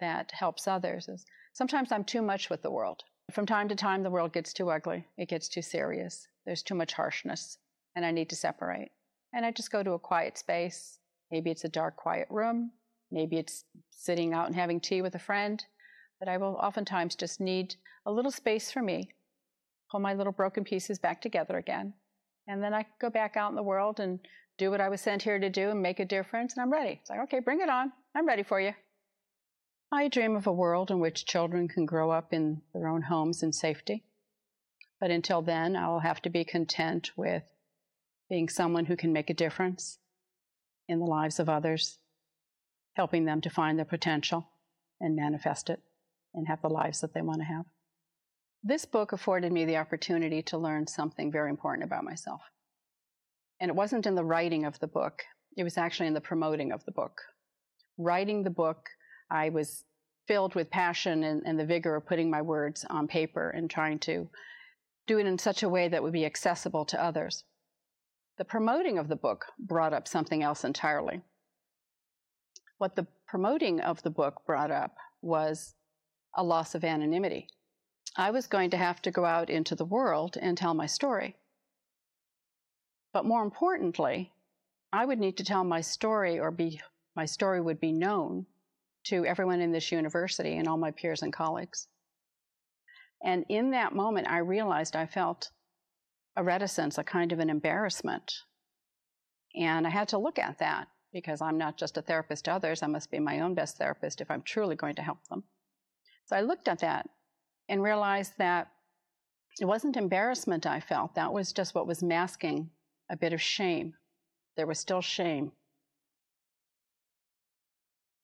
that 0.00 0.32
helps 0.32 0.66
others, 0.66 1.08
is 1.08 1.24
sometimes 1.52 1.92
I'm 1.92 2.04
too 2.04 2.22
much 2.22 2.50
with 2.50 2.62
the 2.62 2.70
world. 2.70 3.04
From 3.30 3.46
time 3.46 3.68
to 3.68 3.76
time, 3.76 4.02
the 4.02 4.10
world 4.10 4.32
gets 4.32 4.52
too 4.52 4.70
ugly, 4.70 5.06
it 5.16 5.28
gets 5.28 5.48
too 5.48 5.62
serious, 5.62 6.26
there's 6.44 6.62
too 6.64 6.74
much 6.74 6.94
harshness, 6.94 7.58
and 7.94 8.04
I 8.04 8.10
need 8.10 8.28
to 8.30 8.36
separate 8.36 8.90
and 9.34 9.44
I 9.44 9.50
just 9.50 9.72
go 9.72 9.82
to 9.82 9.92
a 9.92 9.98
quiet 9.98 10.38
space. 10.38 11.00
Maybe 11.30 11.50
it's 11.50 11.64
a 11.64 11.68
dark, 11.68 11.96
quiet 11.96 12.28
room. 12.30 12.70
Maybe 13.10 13.36
it's 13.36 13.64
sitting 13.90 14.32
out 14.32 14.46
and 14.46 14.54
having 14.54 14.80
tea 14.80 15.02
with 15.02 15.16
a 15.16 15.18
friend. 15.18 15.62
But 16.20 16.28
I 16.28 16.36
will 16.38 16.54
oftentimes 16.54 17.16
just 17.16 17.40
need 17.40 17.74
a 18.06 18.12
little 18.12 18.30
space 18.30 18.70
for 18.70 18.80
me, 18.80 19.10
pull 19.90 20.00
my 20.00 20.14
little 20.14 20.32
broken 20.32 20.62
pieces 20.64 21.00
back 21.00 21.20
together 21.20 21.58
again. 21.58 21.94
And 22.46 22.62
then 22.62 22.74
I 22.74 22.82
could 22.82 22.98
go 23.00 23.10
back 23.10 23.36
out 23.36 23.50
in 23.50 23.56
the 23.56 23.62
world 23.62 24.00
and 24.00 24.20
do 24.58 24.70
what 24.70 24.80
I 24.80 24.88
was 24.88 25.00
sent 25.00 25.22
here 25.22 25.38
to 25.38 25.50
do 25.50 25.70
and 25.70 25.82
make 25.82 26.00
a 26.00 26.04
difference. 26.04 26.54
And 26.54 26.62
I'm 26.62 26.72
ready. 26.72 26.98
It's 27.00 27.10
like, 27.10 27.20
okay, 27.20 27.40
bring 27.40 27.60
it 27.60 27.68
on. 27.68 27.92
I'm 28.14 28.26
ready 28.26 28.42
for 28.42 28.60
you. 28.60 28.72
I 29.90 30.08
dream 30.08 30.36
of 30.36 30.46
a 30.46 30.52
world 30.52 30.90
in 30.90 31.00
which 31.00 31.24
children 31.24 31.68
can 31.68 31.86
grow 31.86 32.10
up 32.10 32.32
in 32.32 32.62
their 32.72 32.88
own 32.88 33.02
homes 33.02 33.42
in 33.42 33.52
safety. 33.52 34.04
But 35.00 35.10
until 35.10 35.42
then, 35.42 35.76
I'll 35.76 36.00
have 36.00 36.22
to 36.22 36.30
be 36.30 36.44
content 36.44 37.10
with 37.16 37.42
being 38.28 38.48
someone 38.48 38.86
who 38.86 38.96
can 38.96 39.12
make 39.12 39.30
a 39.30 39.34
difference 39.34 39.98
in 40.88 40.98
the 40.98 41.06
lives 41.06 41.38
of 41.38 41.48
others, 41.48 41.98
helping 42.94 43.24
them 43.24 43.40
to 43.42 43.50
find 43.50 43.78
their 43.78 43.84
potential 43.84 44.48
and 45.00 45.16
manifest 45.16 45.70
it 45.70 45.80
and 46.32 46.48
have 46.48 46.62
the 46.62 46.68
lives 46.68 47.00
that 47.00 47.14
they 47.14 47.22
want 47.22 47.40
to 47.40 47.44
have. 47.44 47.64
This 48.66 48.86
book 48.86 49.12
afforded 49.12 49.52
me 49.52 49.66
the 49.66 49.76
opportunity 49.76 50.40
to 50.44 50.56
learn 50.56 50.86
something 50.86 51.30
very 51.30 51.50
important 51.50 51.84
about 51.84 52.02
myself. 52.02 52.40
And 53.60 53.68
it 53.68 53.74
wasn't 53.74 54.06
in 54.06 54.14
the 54.14 54.24
writing 54.24 54.64
of 54.64 54.78
the 54.78 54.86
book, 54.86 55.22
it 55.54 55.64
was 55.64 55.76
actually 55.76 56.06
in 56.06 56.14
the 56.14 56.20
promoting 56.22 56.72
of 56.72 56.82
the 56.86 56.92
book. 56.92 57.20
Writing 57.98 58.42
the 58.42 58.48
book, 58.48 58.88
I 59.30 59.50
was 59.50 59.84
filled 60.26 60.54
with 60.54 60.70
passion 60.70 61.24
and, 61.24 61.42
and 61.44 61.60
the 61.60 61.66
vigor 61.66 61.94
of 61.94 62.06
putting 62.06 62.30
my 62.30 62.40
words 62.40 62.86
on 62.88 63.06
paper 63.06 63.50
and 63.50 63.68
trying 63.68 63.98
to 64.00 64.30
do 65.06 65.18
it 65.18 65.26
in 65.26 65.36
such 65.36 65.62
a 65.62 65.68
way 65.68 65.88
that 65.88 66.02
would 66.02 66.14
be 66.14 66.24
accessible 66.24 66.86
to 66.86 67.02
others. 67.02 67.44
The 68.38 68.46
promoting 68.46 68.96
of 68.96 69.08
the 69.08 69.16
book 69.16 69.44
brought 69.58 69.92
up 69.92 70.08
something 70.08 70.42
else 70.42 70.64
entirely. 70.64 71.20
What 72.78 72.96
the 72.96 73.06
promoting 73.28 73.80
of 73.80 74.02
the 74.02 74.10
book 74.10 74.40
brought 74.46 74.70
up 74.70 74.96
was 75.20 75.74
a 76.34 76.42
loss 76.42 76.74
of 76.74 76.82
anonymity. 76.82 77.48
I 78.16 78.30
was 78.30 78.46
going 78.46 78.70
to 78.70 78.76
have 78.76 79.02
to 79.02 79.10
go 79.10 79.24
out 79.24 79.50
into 79.50 79.74
the 79.74 79.84
world 79.84 80.36
and 80.40 80.56
tell 80.56 80.74
my 80.74 80.86
story. 80.86 81.36
But 83.12 83.24
more 83.24 83.42
importantly, 83.42 84.32
I 84.92 85.04
would 85.04 85.18
need 85.18 85.36
to 85.38 85.44
tell 85.44 85.64
my 85.64 85.80
story 85.80 86.38
or 86.38 86.50
be 86.50 86.80
my 87.16 87.24
story 87.24 87.60
would 87.60 87.80
be 87.80 87.92
known 87.92 88.46
to 89.04 89.24
everyone 89.24 89.60
in 89.60 89.72
this 89.72 89.92
university 89.92 90.56
and 90.56 90.66
all 90.66 90.76
my 90.76 90.90
peers 90.90 91.22
and 91.22 91.32
colleagues. 91.32 91.88
And 93.22 93.44
in 93.48 93.70
that 93.70 93.94
moment, 93.94 94.28
I 94.28 94.38
realized 94.38 94.96
I 94.96 95.06
felt 95.06 95.50
a 96.36 96.42
reticence, 96.42 96.98
a 96.98 97.04
kind 97.04 97.32
of 97.32 97.38
an 97.38 97.50
embarrassment. 97.50 98.32
And 99.54 99.86
I 99.86 99.90
had 99.90 100.08
to 100.08 100.18
look 100.18 100.38
at 100.38 100.58
that 100.58 100.88
because 101.12 101.40
I'm 101.40 101.58
not 101.58 101.76
just 101.76 101.96
a 101.96 102.02
therapist 102.02 102.46
to 102.46 102.52
others, 102.52 102.82
I 102.82 102.88
must 102.88 103.10
be 103.10 103.20
my 103.20 103.40
own 103.40 103.54
best 103.54 103.78
therapist 103.78 104.20
if 104.20 104.30
I'm 104.30 104.42
truly 104.42 104.74
going 104.74 104.96
to 104.96 105.02
help 105.02 105.24
them. 105.28 105.44
So 106.26 106.36
I 106.36 106.40
looked 106.40 106.66
at 106.66 106.80
that 106.80 107.08
and 107.68 107.82
realized 107.82 108.34
that 108.38 108.68
it 109.60 109.64
wasn't 109.64 109.96
embarrassment 109.96 110.66
I 110.66 110.80
felt, 110.80 111.14
that 111.14 111.32
was 111.32 111.52
just 111.52 111.74
what 111.74 111.86
was 111.86 112.02
masking 112.02 112.70
a 113.10 113.16
bit 113.16 113.32
of 113.32 113.40
shame. 113.40 113.94
There 114.56 114.66
was 114.66 114.78
still 114.78 115.00
shame. 115.00 115.52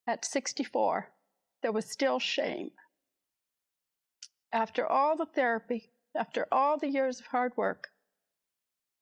At 0.07 0.25
64, 0.25 1.09
there 1.63 1.73
was 1.73 1.87
still 1.87 2.19
shame. 2.19 2.71
After 4.53 4.87
all 4.87 5.17
the 5.17 5.27
therapy, 5.27 5.93
after 6.17 6.47
all 6.51 6.79
the 6.79 6.89
years 6.89 7.21
of 7.21 7.27
hard 7.27 7.57
work, 7.57 7.89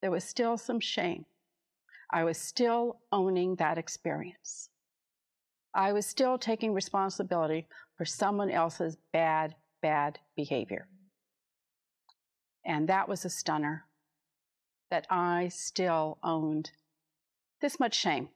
there 0.03 0.11
was 0.11 0.25
still 0.25 0.59
some 0.59 0.81
shame. 0.81 1.25
I 2.11 2.25
was 2.25 2.39
still 2.39 3.01
owning 3.13 3.57
that 3.57 3.79
experience. 3.79 4.69
I 5.75 5.93
was 5.93 6.07
still 6.07 6.39
taking 6.39 6.73
responsibility 6.73 7.67
for 7.97 8.05
someone 8.05 8.51
else's 8.51 8.97
bad, 9.13 9.55
bad 9.83 10.19
behavior. 10.37 10.89
And 12.65 12.89
that 12.89 13.09
was 13.09 13.25
a 13.25 13.31
stunner 13.31 13.85
that 14.91 15.07
I 15.11 15.49
still 15.49 16.19
owned 16.23 16.71
this 17.61 17.81
much 17.81 17.95
shame. 17.95 18.29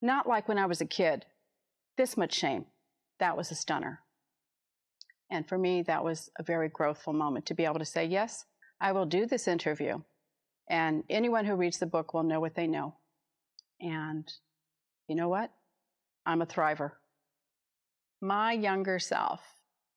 Not 0.00 0.28
like 0.28 0.48
when 0.48 0.58
I 0.58 0.66
was 0.66 0.80
a 0.80 0.86
kid, 0.86 1.24
this 1.96 2.16
much 2.16 2.34
shame. 2.34 2.66
That 3.20 3.36
was 3.36 3.50
a 3.50 3.54
stunner. 3.54 4.00
And 5.30 5.48
for 5.48 5.56
me, 5.56 5.82
that 5.82 6.04
was 6.04 6.30
a 6.38 6.42
very 6.42 6.68
growthful 6.68 7.14
moment 7.14 7.46
to 7.46 7.54
be 7.54 7.64
able 7.64 7.78
to 7.78 7.84
say, 7.84 8.04
yes, 8.04 8.44
I 8.80 8.92
will 8.92 9.06
do 9.06 9.26
this 9.26 9.48
interview 9.48 10.00
and 10.68 11.04
anyone 11.10 11.44
who 11.44 11.54
reads 11.54 11.78
the 11.78 11.86
book 11.86 12.14
will 12.14 12.22
know 12.22 12.40
what 12.40 12.54
they 12.54 12.66
know. 12.66 12.94
And 13.80 14.26
you 15.08 15.14
know 15.14 15.28
what? 15.28 15.50
I'm 16.24 16.42
a 16.42 16.46
thriver. 16.46 16.92
My 18.20 18.52
younger 18.52 18.98
self 18.98 19.40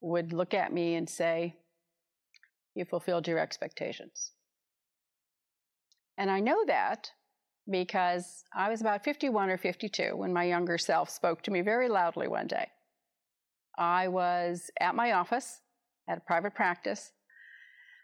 would 0.06 0.34
look 0.34 0.54
at 0.54 0.74
me 0.74 0.96
and 0.96 1.10
say, 1.10 1.56
You 2.74 2.86
fulfilled 2.86 3.28
your 3.28 3.40
expectations. 3.40 4.32
And 6.18 6.32
I 6.32 6.40
know 6.40 6.64
that 6.66 7.12
because 7.70 8.44
I 8.54 8.70
was 8.70 8.82
about 8.82 9.04
51 9.04 9.50
or 9.50 9.58
52 9.58 10.16
when 10.16 10.32
my 10.32 10.44
younger 10.44 10.78
self 10.78 11.10
spoke 11.10 11.42
to 11.44 11.52
me 11.52 11.62
very 11.62 11.90
loudly 11.90 12.28
one 12.28 12.48
day. 12.48 12.68
I 13.78 14.08
was 14.08 14.70
at 14.80 14.96
my 14.96 15.12
office 15.14 15.60
at 16.08 16.18
a 16.18 16.22
private 16.22 16.54
practice, 16.54 17.12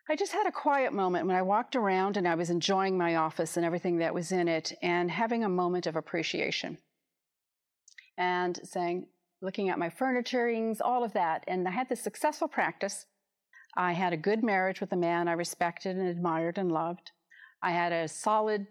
I 0.09 0.15
just 0.15 0.33
had 0.33 0.47
a 0.47 0.51
quiet 0.51 0.91
moment 0.91 1.27
when 1.27 1.35
I 1.35 1.41
walked 1.41 1.75
around 1.75 2.17
and 2.17 2.27
I 2.27 2.35
was 2.35 2.49
enjoying 2.49 2.97
my 2.97 3.15
office 3.15 3.55
and 3.55 3.65
everything 3.65 3.97
that 3.99 4.13
was 4.13 4.31
in 4.31 4.47
it 4.47 4.73
and 4.81 5.09
having 5.09 5.43
a 5.43 5.49
moment 5.49 5.87
of 5.87 5.95
appreciation 5.95 6.79
and 8.17 8.59
saying, 8.63 9.07
looking 9.41 9.69
at 9.69 9.80
my 9.80 9.89
furniturings, 9.89 10.77
all 10.82 11.04
of 11.04 11.13
that. 11.13 11.43
And 11.47 11.67
I 11.67 11.71
had 11.71 11.89
this 11.89 12.04
successful 12.04 12.47
practice. 12.47 13.06
I 13.75 13.93
had 13.93 14.13
a 14.13 14.17
good 14.17 14.43
marriage 14.43 14.82
with 14.82 14.91
a 14.91 14.97
man 14.97 15.27
I 15.27 15.34
respected 15.34 15.97
and 15.97 16.08
admired 16.08 16.58
and 16.58 16.71
loved. 16.71 17.12
I 17.63 17.71
had 17.71 17.91
a 17.91 18.08
solid 18.08 18.67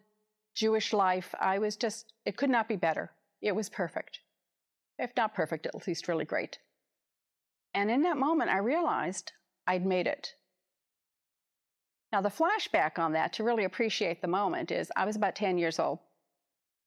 Jewish 0.54 0.92
life. 0.92 1.34
I 1.40 1.58
was 1.58 1.76
just, 1.76 2.12
it 2.24 2.36
could 2.36 2.50
not 2.50 2.68
be 2.68 2.76
better. 2.76 3.10
It 3.40 3.54
was 3.54 3.68
perfect. 3.68 4.20
If 4.98 5.10
not 5.16 5.34
perfect, 5.34 5.66
at 5.66 5.86
least 5.86 6.08
really 6.08 6.24
great. 6.24 6.58
And 7.74 7.90
in 7.90 8.02
that 8.02 8.16
moment, 8.16 8.50
I 8.50 8.58
realized 8.58 9.32
I'd 9.66 9.86
made 9.86 10.06
it. 10.06 10.34
Now, 12.12 12.20
the 12.20 12.28
flashback 12.28 12.98
on 12.98 13.12
that 13.12 13.32
to 13.34 13.44
really 13.44 13.64
appreciate 13.64 14.20
the 14.20 14.28
moment 14.28 14.72
is 14.72 14.90
I 14.96 15.04
was 15.04 15.16
about 15.16 15.36
10 15.36 15.58
years 15.58 15.78
old 15.78 16.00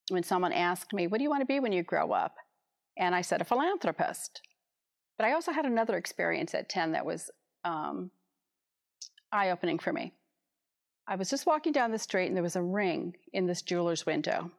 when 0.09 0.23
someone 0.23 0.51
asked 0.51 0.93
me, 0.93 1.07
What 1.07 1.17
do 1.17 1.23
you 1.23 1.29
want 1.29 1.41
to 1.41 1.45
be 1.45 1.61
when 1.61 1.71
you 1.71 1.81
grow 1.81 2.11
up? 2.11 2.35
And 2.97 3.15
I 3.15 3.21
said, 3.21 3.41
A 3.41 3.45
philanthropist. 3.45 4.41
But 5.17 5.25
I 5.25 5.33
also 5.33 5.51
had 5.51 5.65
another 5.65 5.97
experience 5.97 6.53
at 6.53 6.69
10 6.69 6.93
that 6.93 7.05
was 7.05 7.29
um, 7.63 8.11
eye 9.31 9.51
opening 9.51 9.79
for 9.79 9.93
me. 9.93 10.13
I 11.07 11.15
was 11.15 11.29
just 11.29 11.45
walking 11.45 11.73
down 11.73 11.91
the 11.91 11.99
street 11.99 12.27
and 12.27 12.35
there 12.35 12.43
was 12.43 12.55
a 12.55 12.61
ring 12.61 13.15
in 13.33 13.45
this 13.45 13.61
jeweler's 13.61 14.05
window. 14.05 14.51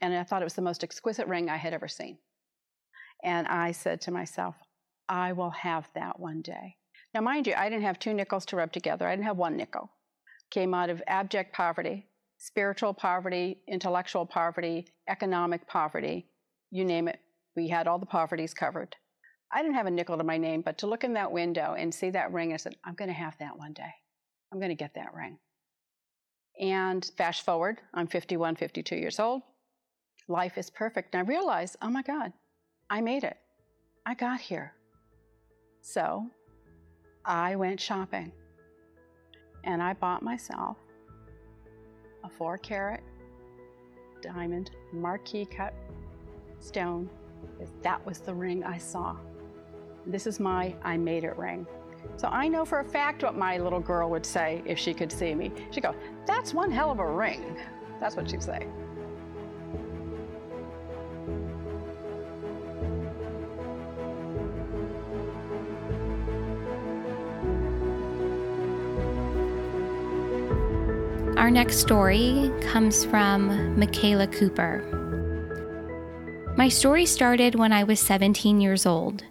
And 0.00 0.14
I 0.14 0.24
thought 0.24 0.42
it 0.42 0.46
was 0.46 0.54
the 0.54 0.62
most 0.62 0.82
exquisite 0.82 1.28
ring 1.28 1.48
I 1.48 1.56
had 1.56 1.74
ever 1.74 1.88
seen. 1.88 2.18
And 3.22 3.46
I 3.46 3.72
said 3.72 4.00
to 4.02 4.10
myself, 4.10 4.56
I 5.08 5.32
will 5.32 5.50
have 5.50 5.88
that 5.94 6.18
one 6.18 6.42
day. 6.42 6.76
Now, 7.14 7.20
mind 7.20 7.46
you, 7.46 7.54
I 7.54 7.68
didn't 7.68 7.84
have 7.84 7.98
two 7.98 8.14
nickels 8.14 8.44
to 8.46 8.56
rub 8.56 8.72
together. 8.72 9.06
I 9.06 9.12
didn't 9.12 9.26
have 9.26 9.36
one 9.36 9.56
nickel. 9.56 9.90
Came 10.50 10.74
out 10.74 10.90
of 10.90 11.02
abject 11.06 11.54
poverty, 11.54 12.06
spiritual 12.38 12.92
poverty, 12.92 13.58
intellectual 13.68 14.26
poverty, 14.26 14.86
economic 15.08 15.66
poverty, 15.66 16.26
you 16.70 16.84
name 16.84 17.08
it. 17.08 17.20
We 17.56 17.68
had 17.68 17.86
all 17.86 17.98
the 17.98 18.06
poverties 18.06 18.54
covered. 18.54 18.96
I 19.52 19.62
didn't 19.62 19.76
have 19.76 19.86
a 19.86 19.90
nickel 19.90 20.18
to 20.18 20.24
my 20.24 20.36
name, 20.36 20.62
but 20.62 20.78
to 20.78 20.86
look 20.86 21.04
in 21.04 21.12
that 21.14 21.30
window 21.30 21.74
and 21.78 21.94
see 21.94 22.10
that 22.10 22.32
ring, 22.32 22.52
I 22.52 22.56
said, 22.56 22.76
I'm 22.84 22.94
going 22.94 23.08
to 23.08 23.14
have 23.14 23.38
that 23.38 23.56
one 23.56 23.72
day. 23.72 23.92
I'm 24.52 24.58
going 24.58 24.70
to 24.70 24.74
get 24.74 24.94
that 24.94 25.14
ring. 25.14 25.38
And 26.60 27.08
fast 27.16 27.44
forward, 27.44 27.80
I'm 27.92 28.06
51, 28.06 28.56
52 28.56 28.96
years 28.96 29.20
old. 29.20 29.42
Life 30.28 30.58
is 30.58 30.70
perfect. 30.70 31.14
And 31.14 31.24
I 31.24 31.30
realize, 31.30 31.76
oh 31.82 31.90
my 31.90 32.02
God, 32.02 32.32
I 32.90 33.00
made 33.00 33.24
it. 33.24 33.36
I 34.06 34.14
got 34.14 34.40
here. 34.40 34.74
So 35.82 36.26
I 37.24 37.56
went 37.56 37.80
shopping 37.80 38.32
and 39.64 39.82
I 39.82 39.94
bought 39.94 40.22
myself 40.22 40.76
a 42.22 42.28
four 42.28 42.58
carat 42.58 43.02
diamond 44.22 44.70
marquise 44.92 45.46
cut 45.54 45.74
stone 46.58 47.08
that 47.82 48.04
was 48.06 48.18
the 48.18 48.34
ring 48.34 48.64
I 48.64 48.78
saw. 48.78 49.16
This 50.06 50.26
is 50.26 50.40
my 50.40 50.74
I 50.82 50.96
made 50.96 51.24
it 51.24 51.36
ring. 51.36 51.66
So 52.16 52.28
I 52.28 52.48
know 52.48 52.64
for 52.64 52.80
a 52.80 52.84
fact 52.84 53.22
what 53.22 53.36
my 53.36 53.58
little 53.58 53.80
girl 53.80 54.10
would 54.10 54.26
say 54.26 54.62
if 54.66 54.78
she 54.78 54.94
could 54.94 55.10
see 55.10 55.34
me. 55.34 55.52
She'd 55.70 55.82
go, 55.82 55.94
That's 56.26 56.52
one 56.54 56.70
hell 56.70 56.90
of 56.90 56.98
a 56.98 57.10
ring. 57.10 57.56
That's 58.00 58.16
what 58.16 58.28
she'd 58.28 58.42
say. 58.42 58.66
Our 71.36 71.50
next 71.50 71.78
story 71.78 72.50
comes 72.62 73.04
from 73.04 73.78
Michaela 73.78 74.26
Cooper. 74.28 75.03
My 76.64 76.70
story 76.70 77.04
started 77.04 77.56
when 77.56 77.74
I 77.74 77.84
was 77.84 78.00
17 78.00 78.58
years 78.58 78.86
old. 78.86 79.22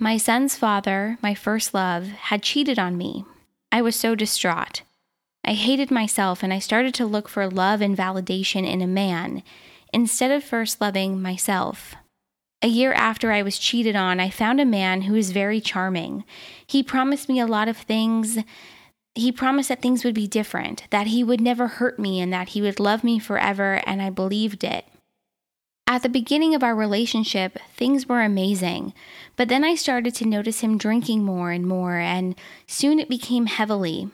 My 0.00 0.16
son's 0.16 0.56
father, 0.56 1.16
my 1.22 1.32
first 1.32 1.74
love, 1.74 2.08
had 2.08 2.42
cheated 2.42 2.76
on 2.76 2.98
me. 2.98 3.24
I 3.70 3.82
was 3.82 3.94
so 3.94 4.16
distraught. 4.16 4.82
I 5.44 5.52
hated 5.52 5.92
myself 5.92 6.42
and 6.42 6.52
I 6.52 6.58
started 6.58 6.92
to 6.94 7.06
look 7.06 7.28
for 7.28 7.48
love 7.48 7.80
and 7.80 7.96
validation 7.96 8.68
in 8.68 8.82
a 8.82 8.88
man 8.88 9.44
instead 9.92 10.32
of 10.32 10.42
first 10.42 10.80
loving 10.80 11.22
myself. 11.22 11.94
A 12.62 12.66
year 12.66 12.92
after 12.92 13.30
I 13.30 13.42
was 13.42 13.60
cheated 13.60 13.94
on, 13.94 14.18
I 14.18 14.28
found 14.28 14.60
a 14.60 14.64
man 14.64 15.02
who 15.02 15.12
was 15.12 15.30
very 15.30 15.60
charming. 15.60 16.24
He 16.66 16.82
promised 16.82 17.28
me 17.28 17.38
a 17.38 17.46
lot 17.46 17.68
of 17.68 17.76
things 17.76 18.38
he 19.14 19.30
promised 19.30 19.68
that 19.68 19.80
things 19.80 20.02
would 20.02 20.16
be 20.16 20.26
different, 20.26 20.88
that 20.90 21.06
he 21.06 21.22
would 21.22 21.40
never 21.40 21.68
hurt 21.68 22.00
me, 22.00 22.20
and 22.20 22.32
that 22.32 22.50
he 22.50 22.60
would 22.60 22.80
love 22.80 23.04
me 23.04 23.20
forever, 23.20 23.80
and 23.86 24.02
I 24.02 24.10
believed 24.10 24.64
it. 24.64 24.84
At 25.88 26.02
the 26.02 26.08
beginning 26.08 26.54
of 26.54 26.64
our 26.64 26.74
relationship, 26.74 27.58
things 27.74 28.08
were 28.08 28.20
amazing, 28.20 28.92
but 29.36 29.48
then 29.48 29.62
I 29.62 29.76
started 29.76 30.14
to 30.16 30.26
notice 30.26 30.60
him 30.60 30.78
drinking 30.78 31.24
more 31.24 31.52
and 31.52 31.66
more, 31.66 31.96
and 31.96 32.34
soon 32.66 32.98
it 32.98 33.08
became 33.08 33.46
heavily. 33.46 34.10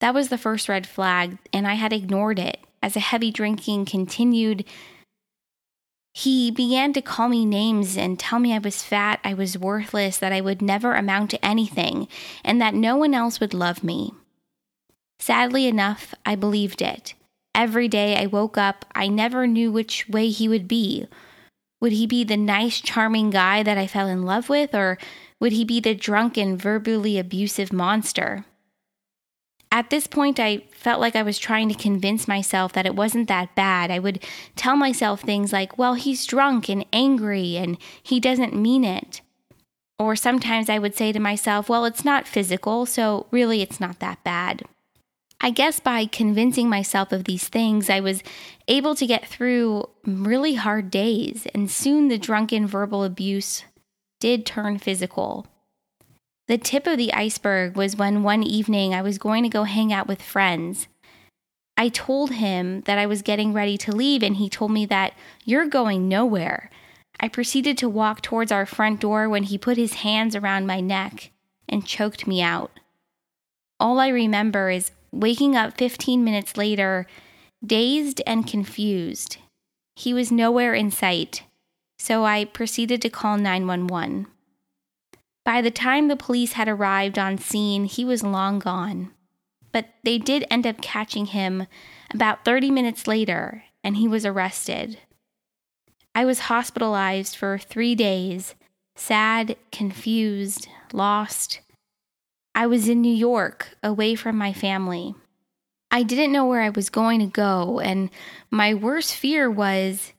That 0.00 0.12
was 0.12 0.28
the 0.28 0.38
first 0.38 0.68
red 0.68 0.86
flag, 0.86 1.38
and 1.52 1.66
I 1.66 1.74
had 1.74 1.92
ignored 1.92 2.38
it. 2.38 2.58
As 2.82 2.94
the 2.94 3.00
heavy 3.00 3.30
drinking 3.30 3.86
continued, 3.86 4.66
he 6.12 6.50
began 6.50 6.92
to 6.92 7.00
call 7.00 7.28
me 7.28 7.46
names 7.46 7.96
and 7.96 8.18
tell 8.18 8.38
me 8.38 8.54
I 8.54 8.58
was 8.58 8.82
fat, 8.82 9.20
I 9.24 9.32
was 9.32 9.56
worthless, 9.56 10.18
that 10.18 10.32
I 10.32 10.42
would 10.42 10.60
never 10.60 10.94
amount 10.94 11.30
to 11.30 11.44
anything, 11.44 12.08
and 12.44 12.60
that 12.60 12.74
no 12.74 12.96
one 12.96 13.14
else 13.14 13.40
would 13.40 13.54
love 13.54 13.82
me. 13.82 14.12
Sadly 15.18 15.66
enough, 15.66 16.14
I 16.26 16.34
believed 16.34 16.82
it. 16.82 17.14
Every 17.54 17.88
day 17.88 18.16
I 18.16 18.26
woke 18.26 18.58
up, 18.58 18.84
I 18.94 19.06
never 19.08 19.46
knew 19.46 19.70
which 19.70 20.08
way 20.08 20.28
he 20.28 20.48
would 20.48 20.66
be. 20.66 21.06
Would 21.80 21.92
he 21.92 22.06
be 22.06 22.24
the 22.24 22.36
nice, 22.36 22.80
charming 22.80 23.30
guy 23.30 23.62
that 23.62 23.78
I 23.78 23.86
fell 23.86 24.08
in 24.08 24.24
love 24.24 24.48
with, 24.48 24.74
or 24.74 24.98
would 25.40 25.52
he 25.52 25.64
be 25.64 25.80
the 25.80 25.94
drunken, 25.94 26.56
verbally 26.56 27.18
abusive 27.18 27.72
monster? 27.72 28.44
At 29.70 29.90
this 29.90 30.06
point, 30.06 30.38
I 30.38 30.64
felt 30.70 31.00
like 31.00 31.16
I 31.16 31.22
was 31.22 31.38
trying 31.38 31.68
to 31.68 31.74
convince 31.74 32.28
myself 32.28 32.72
that 32.72 32.86
it 32.86 32.94
wasn't 32.94 33.28
that 33.28 33.54
bad. 33.54 33.90
I 33.90 33.98
would 33.98 34.22
tell 34.54 34.76
myself 34.76 35.20
things 35.20 35.52
like, 35.52 35.76
well, 35.76 35.94
he's 35.94 36.26
drunk 36.26 36.68
and 36.68 36.86
angry 36.92 37.56
and 37.56 37.76
he 38.02 38.20
doesn't 38.20 38.54
mean 38.54 38.84
it. 38.84 39.20
Or 39.98 40.14
sometimes 40.16 40.68
I 40.68 40.78
would 40.78 40.94
say 40.94 41.12
to 41.12 41.20
myself, 41.20 41.68
well, 41.68 41.84
it's 41.84 42.04
not 42.04 42.28
physical, 42.28 42.86
so 42.86 43.26
really 43.30 43.62
it's 43.62 43.80
not 43.80 43.98
that 44.00 44.22
bad. 44.24 44.62
I 45.44 45.50
guess 45.50 45.78
by 45.78 46.06
convincing 46.06 46.70
myself 46.70 47.12
of 47.12 47.24
these 47.24 47.48
things, 47.48 47.90
I 47.90 48.00
was 48.00 48.22
able 48.66 48.94
to 48.94 49.06
get 49.06 49.26
through 49.26 49.90
really 50.06 50.54
hard 50.54 50.90
days, 50.90 51.46
and 51.54 51.70
soon 51.70 52.08
the 52.08 52.16
drunken 52.16 52.66
verbal 52.66 53.04
abuse 53.04 53.62
did 54.20 54.46
turn 54.46 54.78
physical. 54.78 55.46
The 56.48 56.56
tip 56.56 56.86
of 56.86 56.96
the 56.96 57.12
iceberg 57.12 57.76
was 57.76 57.94
when 57.94 58.22
one 58.22 58.42
evening 58.42 58.94
I 58.94 59.02
was 59.02 59.18
going 59.18 59.42
to 59.42 59.50
go 59.50 59.64
hang 59.64 59.92
out 59.92 60.08
with 60.08 60.22
friends. 60.22 60.88
I 61.76 61.90
told 61.90 62.30
him 62.30 62.80
that 62.86 62.96
I 62.96 63.04
was 63.04 63.20
getting 63.20 63.52
ready 63.52 63.76
to 63.76 63.92
leave, 63.92 64.22
and 64.22 64.36
he 64.36 64.48
told 64.48 64.70
me 64.70 64.86
that 64.86 65.12
you're 65.44 65.66
going 65.66 66.08
nowhere. 66.08 66.70
I 67.20 67.28
proceeded 67.28 67.76
to 67.78 67.88
walk 67.90 68.22
towards 68.22 68.50
our 68.50 68.64
front 68.64 68.98
door 68.98 69.28
when 69.28 69.42
he 69.42 69.58
put 69.58 69.76
his 69.76 69.96
hands 69.96 70.34
around 70.34 70.66
my 70.66 70.80
neck 70.80 71.32
and 71.68 71.84
choked 71.84 72.26
me 72.26 72.40
out. 72.40 72.70
All 73.78 74.00
I 74.00 74.08
remember 74.08 74.70
is 74.70 74.90
waking 75.14 75.56
up 75.56 75.76
15 75.78 76.24
minutes 76.24 76.56
later, 76.56 77.06
dazed 77.64 78.20
and 78.26 78.46
confused. 78.46 79.38
He 79.96 80.12
was 80.12 80.32
nowhere 80.32 80.74
in 80.74 80.90
sight, 80.90 81.44
so 81.98 82.24
I 82.24 82.44
proceeded 82.44 83.00
to 83.02 83.10
call 83.10 83.38
911. 83.38 84.26
By 85.44 85.60
the 85.60 85.70
time 85.70 86.08
the 86.08 86.16
police 86.16 86.54
had 86.54 86.68
arrived 86.68 87.18
on 87.18 87.38
scene, 87.38 87.84
he 87.84 88.04
was 88.04 88.22
long 88.22 88.58
gone. 88.58 89.10
But 89.72 89.86
they 90.02 90.18
did 90.18 90.46
end 90.50 90.66
up 90.66 90.80
catching 90.80 91.26
him 91.26 91.66
about 92.12 92.44
30 92.44 92.70
minutes 92.70 93.06
later, 93.06 93.64
and 93.82 93.96
he 93.96 94.08
was 94.08 94.24
arrested. 94.24 94.98
I 96.14 96.24
was 96.24 96.40
hospitalized 96.40 97.36
for 97.36 97.58
three 97.58 97.94
days, 97.94 98.54
sad, 98.94 99.56
confused, 99.72 100.68
lost. 100.92 101.60
I 102.54 102.66
was 102.66 102.88
in 102.88 103.00
New 103.00 103.12
York, 103.12 103.76
away 103.82 104.14
from 104.14 104.36
my 104.36 104.52
family. 104.52 105.14
I 105.90 106.02
didn't 106.02 106.32
know 106.32 106.46
where 106.46 106.62
I 106.62 106.70
was 106.70 106.88
going 106.88 107.20
to 107.20 107.26
go, 107.26 107.80
and 107.80 108.10
my 108.50 108.74
worst 108.74 109.14
fear 109.14 109.50
was 109.50 110.12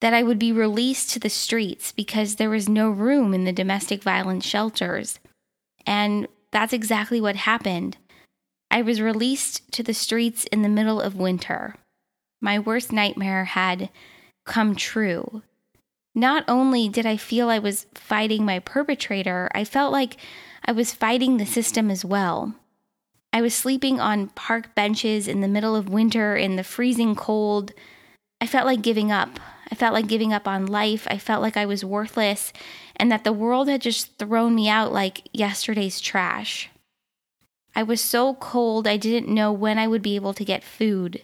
that 0.00 0.14
I 0.14 0.22
would 0.22 0.38
be 0.38 0.52
released 0.52 1.10
to 1.10 1.18
the 1.18 1.30
streets 1.30 1.92
because 1.92 2.36
there 2.36 2.50
was 2.50 2.68
no 2.68 2.88
room 2.88 3.34
in 3.34 3.44
the 3.44 3.52
domestic 3.52 4.02
violence 4.02 4.46
shelters. 4.46 5.18
And 5.86 6.28
that's 6.52 6.72
exactly 6.72 7.20
what 7.20 7.36
happened. 7.36 7.96
I 8.70 8.82
was 8.82 9.00
released 9.00 9.72
to 9.72 9.82
the 9.82 9.94
streets 9.94 10.44
in 10.44 10.62
the 10.62 10.68
middle 10.68 11.00
of 11.00 11.16
winter. 11.16 11.74
My 12.40 12.58
worst 12.58 12.92
nightmare 12.92 13.44
had 13.44 13.90
come 14.44 14.76
true. 14.76 15.42
Not 16.14 16.44
only 16.48 16.88
did 16.88 17.06
I 17.06 17.16
feel 17.16 17.48
I 17.48 17.58
was 17.58 17.86
fighting 17.94 18.44
my 18.44 18.60
perpetrator, 18.60 19.50
I 19.54 19.64
felt 19.64 19.92
like 19.92 20.16
I 20.68 20.72
was 20.72 20.92
fighting 20.92 21.38
the 21.38 21.46
system 21.46 21.90
as 21.90 22.04
well. 22.04 22.54
I 23.32 23.40
was 23.40 23.54
sleeping 23.54 24.00
on 24.00 24.28
park 24.28 24.74
benches 24.74 25.26
in 25.26 25.40
the 25.40 25.48
middle 25.48 25.74
of 25.74 25.88
winter 25.88 26.36
in 26.36 26.56
the 26.56 26.62
freezing 26.62 27.14
cold. 27.14 27.72
I 28.38 28.46
felt 28.46 28.66
like 28.66 28.82
giving 28.82 29.10
up. 29.10 29.40
I 29.72 29.74
felt 29.74 29.94
like 29.94 30.08
giving 30.08 30.30
up 30.30 30.46
on 30.46 30.66
life. 30.66 31.06
I 31.10 31.16
felt 31.16 31.40
like 31.40 31.56
I 31.56 31.64
was 31.64 31.86
worthless 31.86 32.52
and 32.96 33.10
that 33.10 33.24
the 33.24 33.32
world 33.32 33.70
had 33.70 33.80
just 33.80 34.18
thrown 34.18 34.54
me 34.54 34.68
out 34.68 34.92
like 34.92 35.26
yesterday's 35.32 36.02
trash. 36.02 36.68
I 37.74 37.82
was 37.82 38.02
so 38.02 38.34
cold, 38.34 38.86
I 38.86 38.98
didn't 38.98 39.34
know 39.34 39.50
when 39.50 39.78
I 39.78 39.88
would 39.88 40.02
be 40.02 40.16
able 40.16 40.34
to 40.34 40.44
get 40.44 40.62
food. 40.62 41.22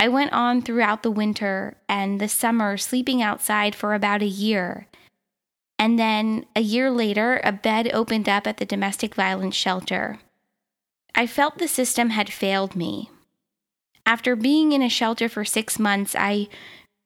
I 0.00 0.08
went 0.08 0.32
on 0.32 0.62
throughout 0.62 1.02
the 1.02 1.10
winter 1.10 1.76
and 1.86 2.18
the 2.18 2.28
summer 2.28 2.78
sleeping 2.78 3.20
outside 3.20 3.74
for 3.74 3.92
about 3.92 4.22
a 4.22 4.26
year. 4.26 4.86
And 5.78 5.98
then 5.98 6.46
a 6.56 6.60
year 6.60 6.90
later, 6.90 7.40
a 7.44 7.52
bed 7.52 7.90
opened 7.92 8.28
up 8.28 8.46
at 8.46 8.56
the 8.56 8.66
domestic 8.66 9.14
violence 9.14 9.54
shelter. 9.54 10.18
I 11.14 11.26
felt 11.26 11.58
the 11.58 11.68
system 11.68 12.10
had 12.10 12.32
failed 12.32 12.74
me. 12.74 13.10
After 14.04 14.34
being 14.34 14.72
in 14.72 14.82
a 14.82 14.88
shelter 14.88 15.28
for 15.28 15.44
six 15.44 15.78
months, 15.78 16.16
I 16.18 16.48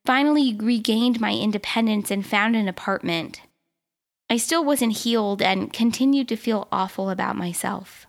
finally 0.04 0.56
regained 0.58 1.20
my 1.20 1.32
independence 1.32 2.10
and 2.10 2.24
found 2.24 2.56
an 2.56 2.68
apartment. 2.68 3.40
I 4.30 4.36
still 4.36 4.64
wasn't 4.64 4.98
healed 4.98 5.42
and 5.42 5.72
continued 5.72 6.28
to 6.28 6.36
feel 6.36 6.68
awful 6.72 7.10
about 7.10 7.36
myself. 7.36 8.06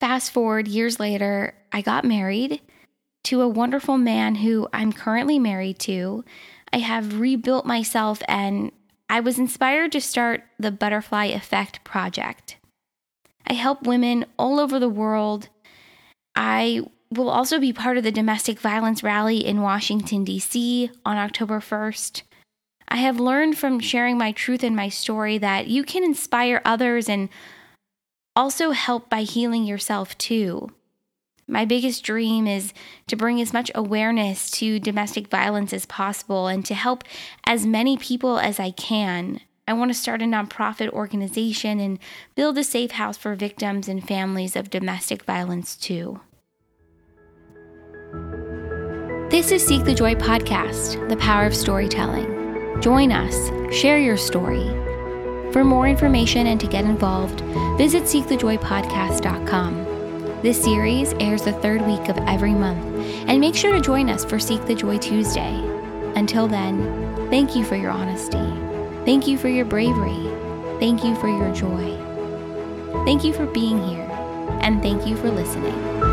Fast 0.00 0.32
forward 0.32 0.66
years 0.66 0.98
later, 0.98 1.54
I 1.72 1.82
got 1.82 2.04
married 2.04 2.60
to 3.24 3.42
a 3.42 3.48
wonderful 3.48 3.98
man 3.98 4.36
who 4.36 4.66
I'm 4.72 4.92
currently 4.92 5.38
married 5.38 5.78
to. 5.80 6.24
I 6.72 6.78
have 6.78 7.20
rebuilt 7.20 7.66
myself 7.66 8.22
and 8.26 8.72
I 9.10 9.18
was 9.18 9.40
inspired 9.40 9.90
to 9.90 10.00
start 10.00 10.44
the 10.56 10.70
Butterfly 10.70 11.24
Effect 11.24 11.82
Project. 11.82 12.58
I 13.44 13.54
help 13.54 13.82
women 13.82 14.24
all 14.38 14.60
over 14.60 14.78
the 14.78 14.88
world. 14.88 15.48
I 16.36 16.82
will 17.10 17.28
also 17.28 17.58
be 17.58 17.72
part 17.72 17.96
of 17.96 18.04
the 18.04 18.12
domestic 18.12 18.60
violence 18.60 19.02
rally 19.02 19.44
in 19.44 19.62
Washington, 19.62 20.22
D.C. 20.22 20.92
on 21.04 21.16
October 21.16 21.58
1st. 21.58 22.22
I 22.86 22.98
have 22.98 23.18
learned 23.18 23.58
from 23.58 23.80
sharing 23.80 24.16
my 24.16 24.30
truth 24.30 24.62
and 24.62 24.76
my 24.76 24.88
story 24.88 25.38
that 25.38 25.66
you 25.66 25.82
can 25.82 26.04
inspire 26.04 26.62
others 26.64 27.08
and 27.08 27.30
also 28.36 28.70
help 28.70 29.10
by 29.10 29.22
healing 29.22 29.64
yourself 29.64 30.16
too. 30.18 30.70
My 31.50 31.64
biggest 31.64 32.04
dream 32.04 32.46
is 32.46 32.72
to 33.08 33.16
bring 33.16 33.40
as 33.40 33.52
much 33.52 33.72
awareness 33.74 34.48
to 34.52 34.78
domestic 34.78 35.26
violence 35.26 35.72
as 35.72 35.84
possible 35.84 36.46
and 36.46 36.64
to 36.64 36.74
help 36.74 37.02
as 37.44 37.66
many 37.66 37.96
people 37.96 38.38
as 38.38 38.60
I 38.60 38.70
can. 38.70 39.40
I 39.66 39.72
want 39.72 39.90
to 39.90 39.98
start 39.98 40.22
a 40.22 40.26
nonprofit 40.26 40.90
organization 40.90 41.80
and 41.80 41.98
build 42.36 42.56
a 42.56 42.62
safe 42.62 42.92
house 42.92 43.16
for 43.16 43.34
victims 43.34 43.88
and 43.88 44.06
families 44.06 44.54
of 44.54 44.70
domestic 44.70 45.24
violence 45.24 45.74
too. 45.74 46.20
This 49.28 49.50
is 49.50 49.66
Seek 49.66 49.84
the 49.84 49.94
Joy 49.94 50.14
podcast, 50.14 51.08
the 51.08 51.16
power 51.16 51.46
of 51.46 51.56
storytelling. 51.56 52.80
Join 52.80 53.10
us, 53.10 53.50
share 53.76 53.98
your 53.98 54.16
story. 54.16 54.68
For 55.52 55.64
more 55.64 55.88
information 55.88 56.46
and 56.46 56.60
to 56.60 56.68
get 56.68 56.84
involved, 56.84 57.40
visit 57.76 58.04
seekthejoypodcast.com. 58.04 59.89
This 60.42 60.62
series 60.62 61.12
airs 61.20 61.42
the 61.42 61.52
third 61.52 61.82
week 61.82 62.08
of 62.08 62.16
every 62.26 62.54
month, 62.54 62.82
and 63.28 63.40
make 63.40 63.54
sure 63.54 63.74
to 63.74 63.80
join 63.80 64.08
us 64.08 64.24
for 64.24 64.38
Seek 64.38 64.64
the 64.64 64.74
Joy 64.74 64.96
Tuesday. 64.96 65.54
Until 66.16 66.48
then, 66.48 67.28
thank 67.28 67.54
you 67.54 67.62
for 67.62 67.76
your 67.76 67.90
honesty. 67.90 68.38
Thank 69.04 69.26
you 69.26 69.36
for 69.36 69.48
your 69.48 69.66
bravery. 69.66 70.30
Thank 70.78 71.04
you 71.04 71.14
for 71.16 71.28
your 71.28 71.54
joy. 71.54 71.94
Thank 73.04 73.22
you 73.22 73.34
for 73.34 73.44
being 73.44 73.86
here, 73.86 74.08
and 74.62 74.80
thank 74.80 75.06
you 75.06 75.14
for 75.18 75.30
listening. 75.30 76.09